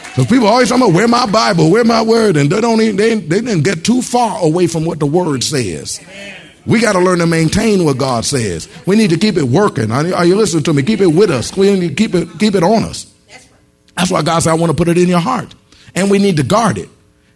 Because 0.10 0.28
people 0.28 0.48
always 0.48 0.70
talking 0.70 0.84
about 0.84 0.96
where 0.96 1.08
my 1.08 1.26
Bible, 1.26 1.72
where 1.72 1.84
my 1.84 2.02
Word, 2.02 2.38
and 2.38 2.50
they 2.50 2.62
don't 2.62 2.80
even, 2.82 2.96
they, 2.96 3.16
they 3.16 3.42
didn't 3.42 3.64
get 3.64 3.84
too 3.84 4.02
far 4.02 4.44
away 4.44 4.68
from 4.68 4.86
what 4.86 5.00
the 5.00 5.06
Word 5.06 5.44
says. 5.44 6.00
We 6.66 6.80
got 6.80 6.94
to 6.94 7.00
learn 7.00 7.20
to 7.20 7.26
maintain 7.26 7.84
what 7.84 7.98
God 7.98 8.26
says. 8.26 8.70
We 8.86 8.96
need 8.96 9.10
to 9.10 9.18
keep 9.18 9.38
it 9.38 9.46
working. 9.46 9.92
Are 9.92 10.26
you 10.26 10.36
listening 10.36 10.64
to 10.64 10.74
me? 10.74 10.84
Keep 10.84 11.02
it 11.02 11.08
with 11.08 11.32
us. 11.32 11.56
We 11.56 11.80
need 11.80 11.90
to 11.90 11.96
keep 11.96 12.14
it, 12.14 12.38
keep 12.38 12.54
it 12.54 12.64
on 12.64 12.84
us. 12.84 13.12
That's 13.96 14.12
why 14.12 14.22
God 14.22 14.40
said, 14.40 14.52
I 14.52 14.54
want 14.54 14.70
to 14.72 14.76
put 14.76 14.88
it 14.88 14.98
in 14.98 15.08
your 15.08 15.20
heart. 15.20 15.56
And 15.96 16.12
we 16.12 16.20
need 16.20 16.38
to 16.38 16.44
guard 16.44 16.78
it. 16.78 16.90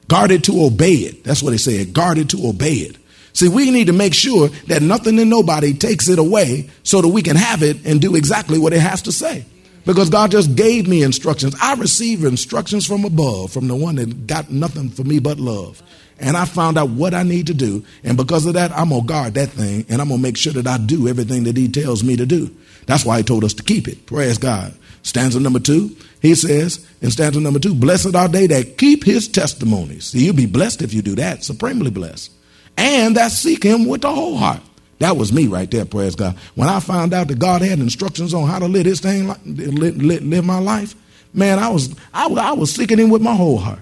Guard 0.08 0.32
it 0.32 0.44
to 0.46 0.64
obey 0.64 0.94
it. 0.94 1.24
That's 1.24 1.42
what 1.42 1.54
he 1.54 1.60
said. 1.60 1.94
Guarded 1.94 2.30
to 2.32 2.48
obey 2.48 2.74
it. 2.74 2.98
See, 3.34 3.48
we 3.48 3.72
need 3.72 3.88
to 3.88 3.94
make 3.94 4.14
sure 4.14 4.50
that 4.68 4.82
nothing 4.82 5.18
and 5.20 5.30
nobody 5.30 5.74
takes 5.74 6.08
it 6.08 6.20
away 6.20 6.70
so 6.84 7.02
that 7.02 7.08
we 7.08 7.24
can 7.24 7.36
have 7.36 7.64
it 7.64 7.84
and 7.86 8.00
do 8.00 8.16
exactly 8.16 8.60
what 8.60 8.74
it 8.74 8.80
has 8.80 9.02
to 9.04 9.12
say. 9.12 9.46
Because 9.86 10.10
God 10.10 10.32
just 10.32 10.56
gave 10.56 10.88
me 10.88 11.04
instructions. 11.04 11.56
I 11.62 11.74
receive 11.74 12.24
instructions 12.24 12.86
from 12.86 13.04
above, 13.04 13.52
from 13.52 13.68
the 13.68 13.76
one 13.76 13.96
that 13.96 14.28
got 14.28 14.50
nothing 14.50 14.90
for 14.90 15.04
me 15.04 15.20
but 15.20 15.40
love. 15.40 15.82
And 16.20 16.38
I 16.38 16.46
found 16.46 16.78
out 16.78 16.90
what 16.90 17.14
I 17.14 17.24
need 17.24 17.48
to 17.48 17.54
do. 17.54 17.84
And 18.04 18.16
because 18.16 18.46
of 18.46 18.54
that, 18.54 18.72
I'm 18.72 18.90
going 18.90 19.02
to 19.02 19.08
guard 19.08 19.34
that 19.34 19.50
thing 19.50 19.86
and 19.90 20.00
I'm 20.00 20.08
going 20.08 20.20
to 20.20 20.24
make 20.24 20.38
sure 20.38 20.54
that 20.54 20.68
I 20.68 20.78
do 20.78 21.08
everything 21.08 21.44
that 21.46 21.58
He 21.58 21.68
tells 21.68 22.04
me 22.04 22.16
to 22.16 22.26
do. 22.26 22.56
That's 22.86 23.04
why 23.04 23.18
He 23.18 23.24
told 23.24 23.44
us 23.44 23.54
to 23.56 23.64
keep 23.64 23.88
it. 23.88 24.06
Praise 24.06 24.38
God. 24.38 24.74
Stanza 25.04 25.40
number 25.40 25.60
two, 25.60 25.96
He 26.22 26.34
says 26.34 26.88
in 27.02 27.12
stanza 27.12 27.40
number 27.40 27.60
two, 27.60 27.76
Blessed 27.76 28.16
are 28.16 28.28
they 28.28 28.48
that 28.48 28.78
keep 28.78 29.04
His 29.04 29.28
testimonies. 29.28 30.06
See, 30.06 30.26
you'll 30.26 30.36
be 30.36 30.46
blessed 30.46 30.82
if 30.82 30.94
you 30.94 31.02
do 31.02 31.16
that, 31.16 31.44
supremely 31.44 31.92
blessed. 31.92 32.32
And 32.78 33.16
that 33.18 33.32
seek 33.32 33.64
Him 33.64 33.86
with 33.86 34.02
the 34.02 34.12
whole 34.12 34.38
heart. 34.38 34.62
That 35.00 35.18
was 35.18 35.34
me 35.34 35.48
right 35.48 35.70
there, 35.70 35.86
praise 35.86 36.16
God. 36.16 36.38
When 36.56 36.70
I 36.70 36.80
found 36.80 37.14
out 37.14 37.28
that 37.28 37.38
God 37.38 37.62
had 37.62 37.80
instructions 37.80 38.34
on 38.34 38.48
how 38.48 38.60
to 38.60 38.68
live 38.68 38.86
this 38.86 39.02
thing, 39.02 39.28
live, 39.46 40.46
my 40.46 40.60
life, 40.60 40.96
man, 41.34 41.60
I 41.60 41.68
was, 41.68 41.94
I, 42.14 42.28
I 42.28 42.54
was 42.54 42.74
seeking 42.74 43.00
Him 43.00 43.10
with 43.10 43.22
my 43.22 43.36
whole 43.36 43.58
heart. 43.58 43.80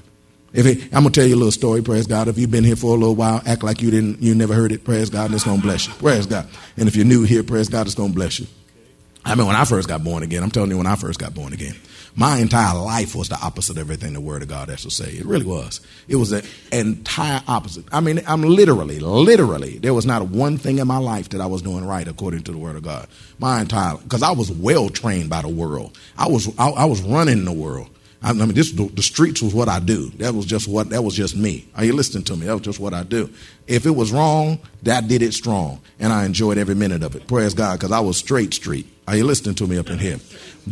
If 0.53 0.65
it, 0.65 0.83
I'm 0.85 1.03
gonna 1.03 1.11
tell 1.11 1.25
you 1.25 1.35
a 1.35 1.37
little 1.37 1.51
story, 1.51 1.81
praise 1.81 2.07
God. 2.07 2.27
If 2.27 2.37
you've 2.37 2.51
been 2.51 2.63
here 2.63 2.75
for 2.75 2.95
a 2.95 2.99
little 2.99 3.15
while, 3.15 3.41
act 3.45 3.63
like 3.63 3.81
you 3.81 3.91
didn't, 3.91 4.21
you 4.21 4.33
never 4.35 4.53
heard 4.53 4.71
it, 4.71 4.83
praise 4.83 5.09
God, 5.09 5.25
and 5.25 5.35
it's 5.35 5.43
gonna 5.43 5.61
bless 5.61 5.87
you, 5.87 5.93
praise 5.93 6.25
God. 6.25 6.47
And 6.75 6.87
if 6.87 6.95
you're 6.95 7.05
new 7.05 7.23
here, 7.23 7.43
praise 7.43 7.69
God, 7.69 7.85
it's 7.85 7.95
gonna 7.95 8.11
bless 8.11 8.39
you. 8.39 8.47
I 9.23 9.35
mean, 9.35 9.45
when 9.45 9.55
I 9.55 9.65
first 9.65 9.87
got 9.87 10.03
born 10.03 10.23
again, 10.23 10.41
I'm 10.43 10.51
telling 10.51 10.71
you, 10.71 10.77
when 10.77 10.87
I 10.87 10.95
first 10.95 11.19
got 11.19 11.33
born 11.33 11.53
again, 11.53 11.75
my 12.15 12.39
entire 12.39 12.77
life 12.77 13.15
was 13.15 13.29
the 13.29 13.39
opposite 13.41 13.77
of 13.77 13.79
everything 13.79 14.13
the 14.13 14.21
Word 14.21 14.41
of 14.41 14.47
God 14.47 14.69
has 14.69 14.81
to 14.83 14.91
say. 14.91 15.11
It 15.11 15.25
really 15.25 15.45
was. 15.45 15.79
It 16.07 16.15
was 16.15 16.31
the 16.31 16.45
entire 16.71 17.41
opposite. 17.47 17.85
I 17.91 17.99
mean, 18.01 18.21
I'm 18.27 18.41
literally, 18.41 18.99
literally, 18.99 19.77
there 19.77 19.93
was 19.93 20.05
not 20.05 20.27
one 20.27 20.57
thing 20.57 20.79
in 20.79 20.87
my 20.87 20.97
life 20.97 21.29
that 21.29 21.41
I 21.41 21.45
was 21.45 21.61
doing 21.61 21.85
right 21.85 22.07
according 22.07 22.43
to 22.43 22.51
the 22.51 22.57
Word 22.57 22.75
of 22.75 22.83
God. 22.83 23.07
My 23.39 23.61
entire, 23.61 23.95
because 23.97 24.23
I 24.23 24.31
was 24.31 24.51
well 24.51 24.89
trained 24.89 25.29
by 25.29 25.41
the 25.43 25.49
world. 25.49 25.97
I 26.17 26.27
was, 26.27 26.49
I, 26.57 26.69
I 26.69 26.85
was 26.85 27.01
running 27.01 27.45
the 27.45 27.53
world. 27.53 27.89
I 28.23 28.33
mean, 28.33 28.53
this 28.53 28.71
the 28.71 29.01
streets 29.01 29.41
was 29.41 29.53
what 29.53 29.67
I 29.67 29.79
do. 29.79 30.09
That 30.17 30.35
was 30.35 30.45
just 30.45 30.67
what 30.67 30.91
that 30.91 31.03
was 31.03 31.15
just 31.15 31.35
me. 31.35 31.67
Are 31.75 31.83
you 31.83 31.93
listening 31.93 32.23
to 32.25 32.35
me? 32.35 32.45
That 32.45 32.53
was 32.53 32.61
just 32.61 32.79
what 32.79 32.93
I 32.93 33.01
do. 33.01 33.31
If 33.65 33.87
it 33.87 33.91
was 33.91 34.11
wrong, 34.11 34.59
that 34.83 35.07
did 35.07 35.23
it 35.23 35.33
strong, 35.33 35.81
and 35.99 36.13
I 36.13 36.25
enjoyed 36.25 36.59
every 36.59 36.75
minute 36.75 37.01
of 37.01 37.15
it. 37.15 37.27
Praise 37.27 37.55
God, 37.55 37.79
because 37.79 37.91
I 37.91 37.99
was 37.99 38.17
straight 38.17 38.53
street. 38.53 38.85
Are 39.11 39.17
you 39.17 39.25
listening 39.25 39.55
to 39.55 39.67
me 39.67 39.77
up 39.77 39.89
in 39.89 39.99
here? 39.99 40.19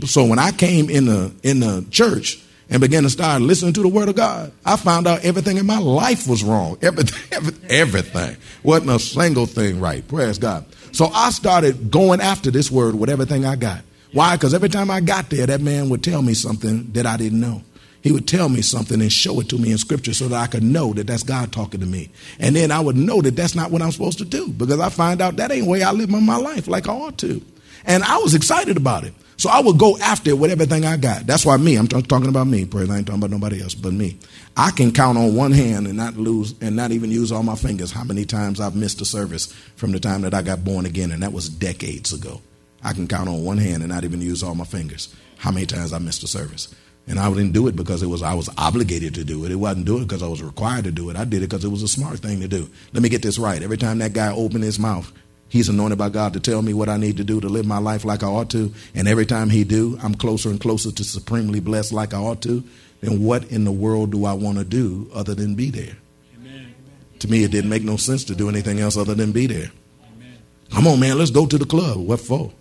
So 0.06 0.24
when 0.24 0.40
I 0.40 0.54
came 0.54 0.90
in 0.90 1.08
the 1.08 1.34
in 1.44 1.60
the 1.60 1.86
church 1.92 2.42
and 2.70 2.80
began 2.80 3.04
to 3.04 3.10
start 3.10 3.42
listening 3.42 3.74
to 3.74 3.82
the 3.82 3.90
Word 3.90 4.08
of 4.08 4.16
God, 4.16 4.54
I 4.66 4.78
found 4.78 5.08
out 5.08 5.26
everything 5.26 5.58
in 5.58 5.66
my 5.66 5.80
life 5.80 6.26
was 6.26 6.42
wrong. 6.42 6.78
Everything, 6.82 7.54
everything 7.70 8.38
wasn't 8.64 8.92
a 8.92 9.00
single 9.00 9.46
thing 9.46 9.82
right. 9.82 10.08
Praise 10.08 10.38
God. 10.38 10.64
So 10.94 11.08
I 11.08 11.32
started 11.32 11.92
going 11.92 12.22
after 12.22 12.50
this 12.50 12.72
Word 12.72 12.96
with 12.96 13.10
everything 13.10 13.46
I 13.46 13.58
got. 13.58 13.82
Why? 14.14 14.38
Because 14.38 14.54
every 14.54 14.70
time 14.70 14.90
I 14.90 15.02
got 15.02 15.30
there, 15.30 15.46
that 15.46 15.60
man 15.60 15.90
would 15.90 16.02
tell 16.02 16.22
me 16.22 16.34
something 16.34 16.94
that 16.94 17.06
I 17.06 17.18
didn't 17.18 17.42
know. 17.42 17.62
He 18.02 18.14
would 18.14 18.26
tell 18.26 18.48
me 18.48 18.62
something 18.62 19.02
and 19.02 19.12
show 19.12 19.42
it 19.42 19.50
to 19.50 19.58
me 19.58 19.74
in 19.74 19.78
scripture 19.78 20.14
so 20.14 20.30
that 20.30 20.42
I 20.42 20.48
could 20.48 20.64
know 20.64 20.94
that 20.94 21.08
that's 21.08 21.24
God 21.24 21.52
talking 21.52 21.82
to 21.82 21.86
me. 21.86 22.10
And 22.40 22.56
then 22.56 22.72
I 22.72 22.80
would 22.80 22.96
know 22.96 23.22
that 23.22 23.36
that's 23.36 23.56
not 23.56 23.70
what 23.70 23.82
I'm 23.82 23.92
supposed 23.92 24.20
to 24.20 24.26
do 24.26 24.48
because 24.48 24.80
I 24.80 24.88
find 24.88 25.22
out 25.22 25.36
that 25.36 25.52
ain't 25.52 25.66
the 25.66 25.70
way 25.70 25.84
I 25.84 25.92
live 25.92 26.10
my 26.10 26.38
life 26.38 26.70
like 26.70 26.88
I 26.88 26.94
ought 26.94 27.18
to. 27.18 27.44
And 27.86 28.04
I 28.04 28.18
was 28.18 28.36
excited 28.36 28.78
about 28.78 29.04
it. 29.04 29.14
So 29.38 29.50
I 29.50 29.62
would 29.62 29.78
go 29.78 29.98
after 30.00 30.32
it 30.32 30.38
with 30.38 30.52
everything 30.52 30.86
I 30.86 30.98
got. 30.98 31.26
That's 31.26 31.46
why 31.46 31.56
me, 31.56 31.76
I'm 31.78 31.88
t- 31.88 32.02
talking 32.02 32.28
about 32.28 32.48
me, 32.48 32.66
praise. 32.66 32.90
I 32.90 32.98
ain't 32.98 33.08
talking 33.08 33.22
about 33.22 33.32
nobody 33.32 33.62
else 33.62 33.74
but 33.74 33.94
me. 33.94 34.18
I 34.58 34.72
can 34.72 34.92
count 34.92 35.18
on 35.18 35.34
one 35.34 35.54
hand 35.54 35.88
and 35.88 35.96
not 35.96 36.18
lose 36.18 36.56
and 36.60 36.76
not 36.76 36.92
even 36.92 37.10
use 37.10 37.32
all 37.32 37.44
my 37.44 37.56
fingers 37.56 37.90
how 37.90 38.04
many 38.04 38.26
times 38.26 38.60
I've 38.60 38.76
missed 38.76 39.00
a 39.00 39.06
service 39.06 39.46
from 39.78 39.94
the 39.94 40.00
time 40.00 40.24
that 40.24 40.34
I 40.34 40.42
got 40.42 40.66
born 40.66 40.86
again, 40.86 41.12
and 41.12 41.24
that 41.24 41.32
was 41.32 41.48
decades 41.48 42.12
ago. 42.12 42.42
I 42.84 42.92
can 42.92 43.08
count 43.08 43.30
on 43.30 43.46
one 43.46 43.58
hand 43.58 43.82
and 43.82 43.92
not 43.92 44.04
even 44.04 44.22
use 44.22 44.44
all 44.44 44.56
my 44.56 44.66
fingers 44.66 45.14
how 45.38 45.52
many 45.52 45.66
times 45.66 45.94
I 45.94 46.00
missed 46.00 46.24
a 46.24 46.28
service. 46.28 46.74
And 47.08 47.18
I 47.18 47.28
didn't 47.30 47.54
do 47.54 47.68
it 47.68 47.76
because 47.76 48.04
it 48.04 48.08
was 48.08 48.22
I 48.22 48.34
was 48.34 48.50
obligated 48.58 49.16
to 49.16 49.24
do 49.24 49.46
it. 49.46 49.52
It 49.52 49.56
wasn't 49.56 49.86
doing 49.86 50.04
it 50.04 50.08
because 50.08 50.22
I 50.22 50.28
was 50.28 50.44
required 50.44 50.84
to 50.84 50.92
do 50.92 51.10
it. 51.10 51.16
I 51.16 51.24
did 51.24 51.38
it 51.42 51.50
because 51.50 51.66
it 51.66 51.70
was 51.70 51.82
a 51.82 51.88
smart 51.88 52.20
thing 52.20 52.42
to 52.42 52.48
do. 52.48 52.70
Let 52.94 53.02
me 53.02 53.10
get 53.10 53.24
this 53.24 53.40
right. 53.40 53.64
Every 53.64 53.78
time 53.78 53.98
that 54.00 54.14
guy 54.14 54.32
opened 54.32 54.64
his 54.64 54.78
mouth, 54.78 55.12
he's 55.50 55.68
anointed 55.68 55.98
by 55.98 56.10
God 56.10 56.34
to 56.34 56.40
tell 56.40 56.62
me 56.62 56.74
what 56.74 56.88
I 56.90 56.98
need 56.98 57.18
to 57.18 57.24
do 57.24 57.42
to 57.42 57.50
live 57.50 57.66
my 57.66 57.80
life 57.80 58.06
like 58.06 58.24
I 58.24 58.28
ought 58.28 58.50
to. 58.52 58.74
And 58.96 59.08
every 59.08 59.26
time 59.26 59.50
he 59.50 59.64
do, 59.64 59.98
I'm 60.02 60.16
closer 60.16 60.50
and 60.50 60.60
closer 60.60 60.92
to 60.92 61.04
supremely 61.04 61.60
blessed 61.60 61.92
like 61.92 62.14
I 62.14 62.18
ought 62.18 62.42
to. 62.44 62.64
Then 63.02 63.24
what 63.24 63.46
in 63.52 63.64
the 63.64 63.72
world 63.72 64.12
do 64.12 64.26
I 64.26 64.34
want 64.34 64.58
to 64.58 64.64
do 64.64 65.10
other 65.14 65.36
than 65.36 65.56
be 65.56 65.70
there? 65.70 65.98
Amen. 66.36 66.74
To 67.20 67.28
me, 67.30 67.44
it 67.44 67.52
didn't 67.52 67.70
make 67.70 67.84
no 67.84 67.98
sense 67.98 68.24
to 68.26 68.36
do 68.36 68.50
anything 68.50 68.80
else 68.80 68.98
other 68.98 69.16
than 69.16 69.32
be 69.32 69.48
there. 69.48 69.72
Amen. 70.16 70.38
Come 70.72 70.88
on, 70.88 71.00
man, 71.00 71.18
let's 71.18 71.32
go 71.32 71.46
to 71.46 71.58
the 71.58 71.66
club. 71.66 71.98
What 71.98 72.20
for? 72.20 72.52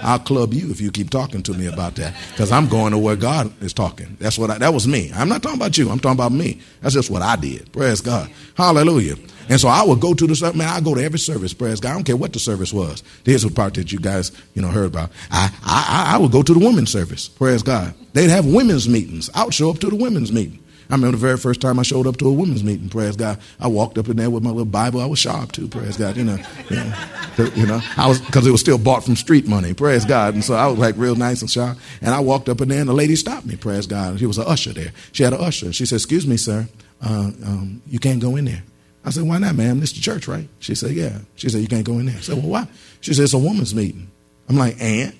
I'll 0.00 0.18
club 0.18 0.54
you 0.54 0.70
if 0.70 0.80
you 0.80 0.90
keep 0.90 1.10
talking 1.10 1.42
to 1.42 1.52
me 1.52 1.66
about 1.66 1.96
that. 1.96 2.14
Because 2.30 2.52
I'm 2.52 2.68
going 2.68 2.92
to 2.92 2.98
where 2.98 3.16
God 3.16 3.52
is 3.62 3.72
talking. 3.72 4.16
That's 4.18 4.38
what 4.38 4.50
I, 4.50 4.58
that 4.58 4.72
was 4.72 4.86
me. 4.86 5.10
I'm 5.14 5.28
not 5.28 5.42
talking 5.42 5.58
about 5.58 5.76
you. 5.76 5.90
I'm 5.90 5.98
talking 5.98 6.16
about 6.18 6.32
me. 6.32 6.60
That's 6.80 6.94
just 6.94 7.10
what 7.10 7.22
I 7.22 7.36
did. 7.36 7.72
Praise 7.72 8.00
God. 8.00 8.30
Hallelujah. 8.56 9.16
And 9.48 9.60
so 9.60 9.68
I 9.68 9.82
would 9.82 10.00
go 10.00 10.14
to 10.14 10.26
the. 10.26 10.52
Man, 10.54 10.68
I 10.68 10.80
go 10.80 10.94
to 10.94 11.02
every 11.02 11.18
service. 11.18 11.52
Praise 11.52 11.80
God. 11.80 11.90
I 11.90 11.94
don't 11.94 12.04
care 12.04 12.16
what 12.16 12.32
the 12.32 12.38
service 12.38 12.72
was. 12.72 13.02
Here's 13.24 13.42
the 13.42 13.50
part 13.50 13.74
that 13.74 13.92
you 13.92 13.98
guys, 13.98 14.32
you 14.54 14.62
know, 14.62 14.68
heard 14.68 14.86
about. 14.86 15.10
I, 15.30 15.52
I, 15.64 16.14
I 16.14 16.18
would 16.18 16.32
go 16.32 16.42
to 16.42 16.54
the 16.54 16.64
women's 16.64 16.90
service. 16.90 17.28
Praise 17.28 17.62
God. 17.62 17.94
They'd 18.12 18.30
have 18.30 18.46
women's 18.46 18.88
meetings. 18.88 19.30
I 19.34 19.44
would 19.44 19.54
show 19.54 19.70
up 19.70 19.78
to 19.80 19.90
the 19.90 19.96
women's 19.96 20.32
meeting. 20.32 20.61
I 20.90 20.94
remember 20.94 21.16
the 21.16 21.20
very 21.20 21.36
first 21.36 21.60
time 21.60 21.78
I 21.78 21.82
showed 21.82 22.06
up 22.06 22.16
to 22.18 22.28
a 22.28 22.32
women's 22.32 22.64
meeting. 22.64 22.88
Praise 22.88 23.16
God! 23.16 23.38
I 23.60 23.68
walked 23.68 23.98
up 23.98 24.08
in 24.08 24.16
there 24.16 24.30
with 24.30 24.42
my 24.42 24.50
little 24.50 24.64
Bible. 24.64 25.00
I 25.00 25.06
was 25.06 25.18
sharp 25.18 25.52
too. 25.52 25.68
Praise 25.68 25.96
God! 25.96 26.16
You 26.16 26.24
know, 26.24 26.38
you 26.68 26.76
know, 26.76 27.50
you 27.54 27.66
know 27.66 27.80
I 27.96 28.08
was 28.08 28.20
because 28.20 28.46
it 28.46 28.50
was 28.50 28.60
still 28.60 28.78
bought 28.78 29.04
from 29.04 29.16
street 29.16 29.46
money. 29.46 29.74
Praise 29.74 30.04
God! 30.04 30.34
And 30.34 30.44
so 30.44 30.54
I 30.54 30.66
was 30.66 30.78
like 30.78 30.94
real 30.96 31.14
nice 31.14 31.40
and 31.40 31.50
sharp. 31.50 31.78
And 32.00 32.14
I 32.14 32.20
walked 32.20 32.48
up 32.48 32.60
in 32.60 32.68
there, 32.68 32.80
and 32.80 32.88
the 32.88 32.94
lady 32.94 33.16
stopped 33.16 33.46
me. 33.46 33.56
Praise 33.56 33.86
God! 33.86 34.18
She 34.18 34.26
was 34.26 34.38
an 34.38 34.44
usher 34.46 34.72
there. 34.72 34.92
She 35.12 35.22
had 35.22 35.32
an 35.32 35.40
usher. 35.40 35.72
She 35.72 35.86
said, 35.86 35.96
"Excuse 35.96 36.26
me, 36.26 36.36
sir, 36.36 36.68
uh, 37.02 37.30
um, 37.44 37.82
you 37.86 37.98
can't 37.98 38.20
go 38.20 38.36
in 38.36 38.44
there." 38.44 38.62
I 39.04 39.10
said, 39.10 39.24
"Why 39.24 39.38
not, 39.38 39.56
ma'am? 39.56 39.80
This 39.80 39.90
is 39.90 39.96
the 39.96 40.02
church, 40.02 40.28
right?" 40.28 40.48
She 40.58 40.74
said, 40.74 40.92
"Yeah." 40.92 41.18
She 41.36 41.48
said, 41.48 41.60
"You 41.60 41.68
can't 41.68 41.84
go 41.84 41.98
in 41.98 42.06
there." 42.06 42.16
I 42.16 42.20
said, 42.20 42.36
"Well, 42.36 42.48
why?" 42.48 42.68
She 43.00 43.14
said, 43.14 43.24
"It's 43.24 43.34
a 43.34 43.38
woman's 43.38 43.74
meeting." 43.74 44.10
I'm 44.48 44.56
like, 44.56 44.76
"And?" 44.80 45.12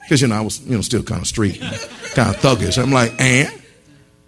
Because 0.00 0.22
you 0.22 0.28
know 0.28 0.36
I 0.36 0.40
was 0.40 0.60
you 0.60 0.76
know 0.76 0.82
still 0.82 1.02
kind 1.02 1.20
of 1.20 1.26
street, 1.26 1.60
kind 1.60 2.34
of 2.34 2.36
thuggish. 2.36 2.80
I'm 2.80 2.92
like, 2.92 3.12
"And?" 3.20 3.50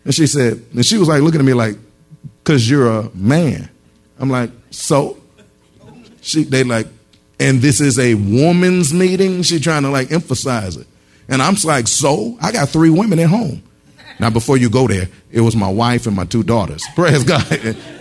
And 0.08 0.14
she 0.14 0.26
said, 0.26 0.64
and 0.72 0.86
she 0.86 0.96
was 0.96 1.06
like 1.06 1.20
looking 1.20 1.38
at 1.38 1.44
me 1.44 1.52
like, 1.52 1.76
because 2.38 2.68
you're 2.68 2.88
a 2.88 3.10
man. 3.14 3.68
I'm 4.18 4.30
like, 4.30 4.50
so? 4.70 5.18
She, 6.22 6.44
they 6.44 6.64
like, 6.64 6.86
and 7.38 7.60
this 7.60 7.82
is 7.82 7.98
a 7.98 8.14
woman's 8.14 8.94
meeting? 8.94 9.42
She 9.42 9.60
trying 9.60 9.82
to 9.82 9.90
like 9.90 10.10
emphasize 10.10 10.76
it. 10.76 10.86
And 11.28 11.42
I'm 11.42 11.56
like, 11.62 11.88
so? 11.88 12.38
I 12.40 12.52
got 12.52 12.70
three 12.70 12.88
women 12.88 13.18
at 13.18 13.28
home. 13.28 13.62
Now, 14.18 14.30
before 14.30 14.56
you 14.56 14.70
go 14.70 14.88
there, 14.88 15.10
it 15.30 15.42
was 15.42 15.54
my 15.54 15.68
wife 15.68 16.06
and 16.06 16.16
my 16.16 16.24
two 16.24 16.42
daughters. 16.42 16.86
Praise 16.94 17.22
God. 17.22 17.44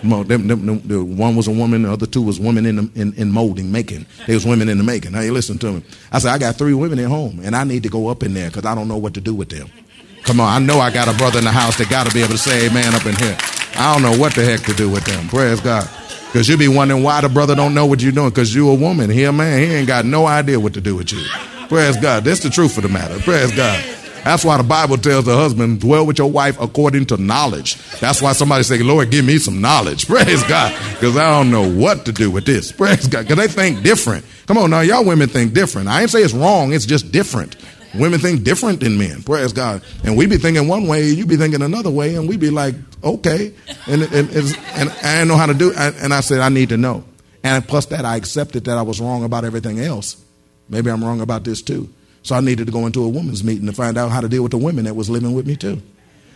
one 0.02 1.36
was 1.36 1.48
a 1.50 1.52
woman, 1.52 1.82
the 1.82 1.92
other 1.92 2.06
two 2.06 2.22
was 2.22 2.40
women 2.40 2.66
in, 2.66 2.76
the, 2.78 2.90
in, 2.96 3.14
in 3.16 3.32
molding, 3.34 3.70
making. 3.70 4.06
They 4.28 4.34
was 4.34 4.46
women 4.46 4.70
in 4.70 4.78
the 4.78 4.86
making. 4.86 5.12
Now, 5.12 5.20
you 5.20 5.34
listen 5.34 5.58
to 5.58 5.74
me. 5.74 5.84
I 6.10 6.20
said, 6.20 6.32
I 6.32 6.38
got 6.38 6.56
three 6.56 6.74
women 6.74 7.00
at 7.00 7.08
home, 7.08 7.42
and 7.44 7.54
I 7.54 7.66
need 7.66 7.84
to 7.84 7.90
go 7.90 8.08
up 8.08 8.24
in 8.24 8.34
there 8.34 8.50
because 8.50 8.64
I 8.64 8.76
don't 8.76 8.88
know 8.88 8.96
what 8.96 9.14
to 9.16 9.20
do 9.20 9.36
with 9.36 9.50
them. 9.50 9.70
Come 10.24 10.40
on, 10.40 10.50
I 10.50 10.60
know 10.66 10.80
I 10.80 10.92
got 10.92 11.08
a 11.08 11.18
brother 11.18 11.40
in 11.40 11.46
the 11.46 11.52
house 11.52 11.78
that 11.78 11.90
got 11.90 12.08
to 12.08 12.14
be 12.14 12.22
able 12.22 12.34
to 12.34 12.38
say 12.38 12.68
amen 12.68 12.94
up 12.94 13.06
in 13.06 13.16
here. 13.16 13.38
I 13.76 13.94
don't 13.94 14.02
know 14.02 14.18
what 14.18 14.34
the 14.36 14.44
heck 14.44 14.62
to 14.62 14.74
do 14.74 14.90
with 14.90 15.06
them. 15.06 15.28
Praise 15.28 15.62
God. 15.62 15.88
Because 16.28 16.50
you 16.50 16.58
be 16.58 16.68
wondering 16.68 17.04
why 17.04 17.22
the 17.22 17.30
brother 17.30 17.56
don't 17.56 17.74
know 17.74 17.86
what 17.86 18.02
you're 18.02 18.12
doing 18.12 18.30
because 18.30 18.54
you 18.54 18.70
a 18.70 18.76
woman. 18.76 19.10
He 19.10 19.24
a 19.24 19.32
man. 19.32 19.60
He 19.60 19.66
ain't 19.74 19.88
got 19.88 20.06
no 20.06 20.26
idea 20.26 20.60
what 20.60 20.74
to 20.74 20.82
do 20.82 20.96
with 20.96 21.14
you. 21.14 21.24
Praise 21.70 21.96
God. 21.98 22.24
That's 22.24 22.42
the 22.42 22.50
truth 22.50 22.78
of 22.78 22.84
the 22.84 22.90
matter. 22.90 23.18
Praise 23.20 23.56
God. 23.56 23.82
That's 24.24 24.44
why 24.44 24.58
the 24.58 24.64
Bible 24.64 24.98
tells 24.98 25.24
the 25.24 25.38
husband, 25.38 25.80
dwell 25.80 26.06
with 26.06 26.18
your 26.18 26.30
wife 26.30 26.60
according 26.60 27.06
to 27.08 27.18
knowledge. 27.18 27.78
That's 28.00 28.22
why 28.22 28.34
somebody 28.34 28.64
say, 28.64 28.80
Lord, 28.80 29.10
give 29.10 29.24
me 29.24 29.38
some 29.38 29.62
knowledge. 29.62 30.06
Praise 30.08 30.44
God. 30.44 30.74
Because 30.94 31.16
I 31.16 31.30
don't 31.30 31.50
know 31.50 31.70
what 31.72 32.06
to 32.08 32.12
do 32.12 32.30
with 32.30 32.46
this. 32.46 32.74
Praise 32.74 33.08
God. 33.08 33.26
Because 33.26 33.38
they 33.38 33.48
think 33.48 33.84
different. 33.84 34.26
Come 34.46 34.58
on 34.58 34.70
now, 34.70 34.82
y'all 34.82 35.06
women 35.06 35.30
think 35.30 35.54
different. 35.54 35.88
I 35.88 36.02
ain't 36.02 36.10
say 36.10 36.24
it's 36.24 36.34
wrong, 36.34 36.74
it's 36.74 36.86
just 36.86 37.12
different. 37.12 37.56
Women 37.98 38.20
think 38.20 38.44
different 38.44 38.80
than 38.80 38.98
men. 38.98 39.24
Praise 39.24 39.54
God. 39.54 39.82
And 40.04 40.18
we 40.18 40.26
be 40.26 40.38
thinking 40.38 40.68
one 40.68 40.88
way, 40.88 41.08
you 41.08 41.26
be 41.26 41.36
thinking 41.38 41.62
another 41.62 41.90
way, 41.90 42.16
and 42.16 42.28
we 42.28 42.38
be 42.38 42.50
like, 42.50 42.76
okay. 43.04 43.54
And 43.88 44.04
and, 44.04 44.30
and, 44.30 44.58
and 44.74 44.90
I 44.90 45.14
didn't 45.16 45.28
know 45.28 45.38
how 45.38 45.48
to 45.48 45.54
do 45.54 45.72
it. 45.72 45.78
And 45.78 46.14
I 46.14 46.22
said, 46.22 46.40
I 46.40 46.50
need 46.50 46.70
to 46.70 46.78
know. 46.78 47.04
And 47.44 47.68
plus 47.68 47.86
that, 47.88 48.06
I 48.06 48.16
accepted 48.16 48.66
that 48.66 48.78
I 48.78 48.82
was 48.82 49.00
wrong 49.00 49.24
about 49.24 49.46
everything 49.46 49.80
else. 49.80 50.22
Maybe 50.70 50.90
I'm 50.90 51.04
wrong 51.04 51.22
about 51.22 51.44
this 51.44 51.62
too. 51.62 51.90
So 52.24 52.36
I 52.36 52.42
needed 52.42 52.66
to 52.66 52.74
go 52.74 52.86
into 52.86 53.04
a 53.04 53.08
women's 53.08 53.44
meeting 53.44 53.68
to 53.68 53.74
find 53.74 53.98
out 53.98 54.12
how 54.12 54.20
to 54.20 54.28
deal 54.28 54.44
with 54.44 54.52
the 54.52 54.58
women 54.58 54.86
that 54.86 54.96
was 54.96 55.10
living 55.10 55.34
with 55.34 55.48
me 55.48 55.56
too. 55.56 55.82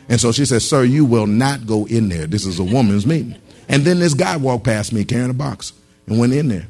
And 0.07 0.19
so 0.19 0.31
she 0.31 0.45
said, 0.45 0.61
Sir, 0.61 0.83
you 0.83 1.05
will 1.05 1.27
not 1.27 1.65
go 1.65 1.85
in 1.85 2.09
there. 2.09 2.27
This 2.27 2.45
is 2.45 2.59
a 2.59 2.63
woman's 2.63 3.05
meeting. 3.05 3.35
And 3.67 3.83
then 3.83 3.99
this 3.99 4.13
guy 4.13 4.37
walked 4.37 4.63
past 4.63 4.93
me 4.93 5.03
carrying 5.05 5.29
a 5.29 5.33
box 5.33 5.73
and 6.07 6.19
went 6.19 6.33
in 6.33 6.47
there. 6.47 6.67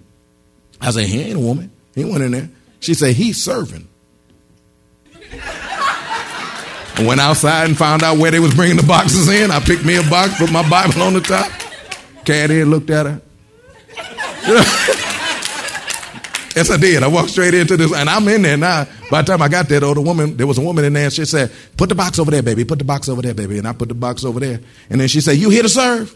I 0.80 0.92
said, 0.92 1.06
He 1.06 1.22
ain't 1.22 1.38
a 1.38 1.40
woman. 1.40 1.72
He 1.96 2.04
went 2.04 2.24
in 2.24 2.32
there. 2.32 2.50
She 2.80 2.94
said, 2.94 3.16
He's 3.16 3.42
serving. 3.42 3.88
I 5.34 7.06
went 7.06 7.22
outside 7.22 7.66
and 7.66 7.78
found 7.78 8.04
out 8.04 8.18
where 8.18 8.32
they 8.32 8.40
was 8.40 8.54
bringing 8.54 8.78
the 8.78 8.84
boxes 8.84 9.28
in. 9.30 9.52
I 9.52 9.60
picked 9.60 9.86
me 9.86 9.96
a 9.96 10.04
box, 10.04 10.38
put 10.38 10.52
my 10.52 10.68
Bible 10.70 11.02
on 11.02 11.14
the 11.14 11.22
top. 11.22 11.52
Cat 12.26 12.50
looked 12.50 12.90
at 12.90 13.06
her. 13.06 13.22
Yes, 16.56 16.70
I 16.70 16.78
did. 16.78 17.02
I 17.02 17.08
walked 17.08 17.30
straight 17.30 17.54
into 17.54 17.78
this, 17.78 17.94
and 17.94 18.10
I'm 18.10 18.28
in 18.28 18.42
there 18.42 18.58
now. 18.58 18.86
By 19.10 19.22
the 19.22 19.28
time 19.32 19.42
I 19.42 19.48
got 19.48 19.70
there, 19.70 19.80
though, 19.80 19.94
the 19.94 20.02
woman, 20.02 20.36
there 20.36 20.48
was 20.48 20.58
a 20.58 20.62
woman 20.62 20.84
in 20.84 20.94
there, 20.94 21.06
and 21.06 21.14
she 21.14 21.24
said, 21.24 21.52
"Put 21.78 21.90
the 21.90 21.96
box 21.96 22.20
over 22.20 22.30
there, 22.30 22.44
baby. 22.44 22.66
Put 22.66 22.80
the 22.80 22.86
box 22.86 23.08
over 23.08 23.22
there, 23.22 23.34
baby." 23.34 23.58
And 23.58 23.68
I 23.68 23.74
put 23.74 23.88
the 23.88 23.96
box 23.96 24.26
over 24.26 24.40
there, 24.40 24.60
and 24.90 25.00
then 25.00 25.08
she 25.08 25.22
said, 25.22 25.38
"You 25.38 25.50
here 25.50 25.64
to 25.64 25.70
serve?" 25.70 26.14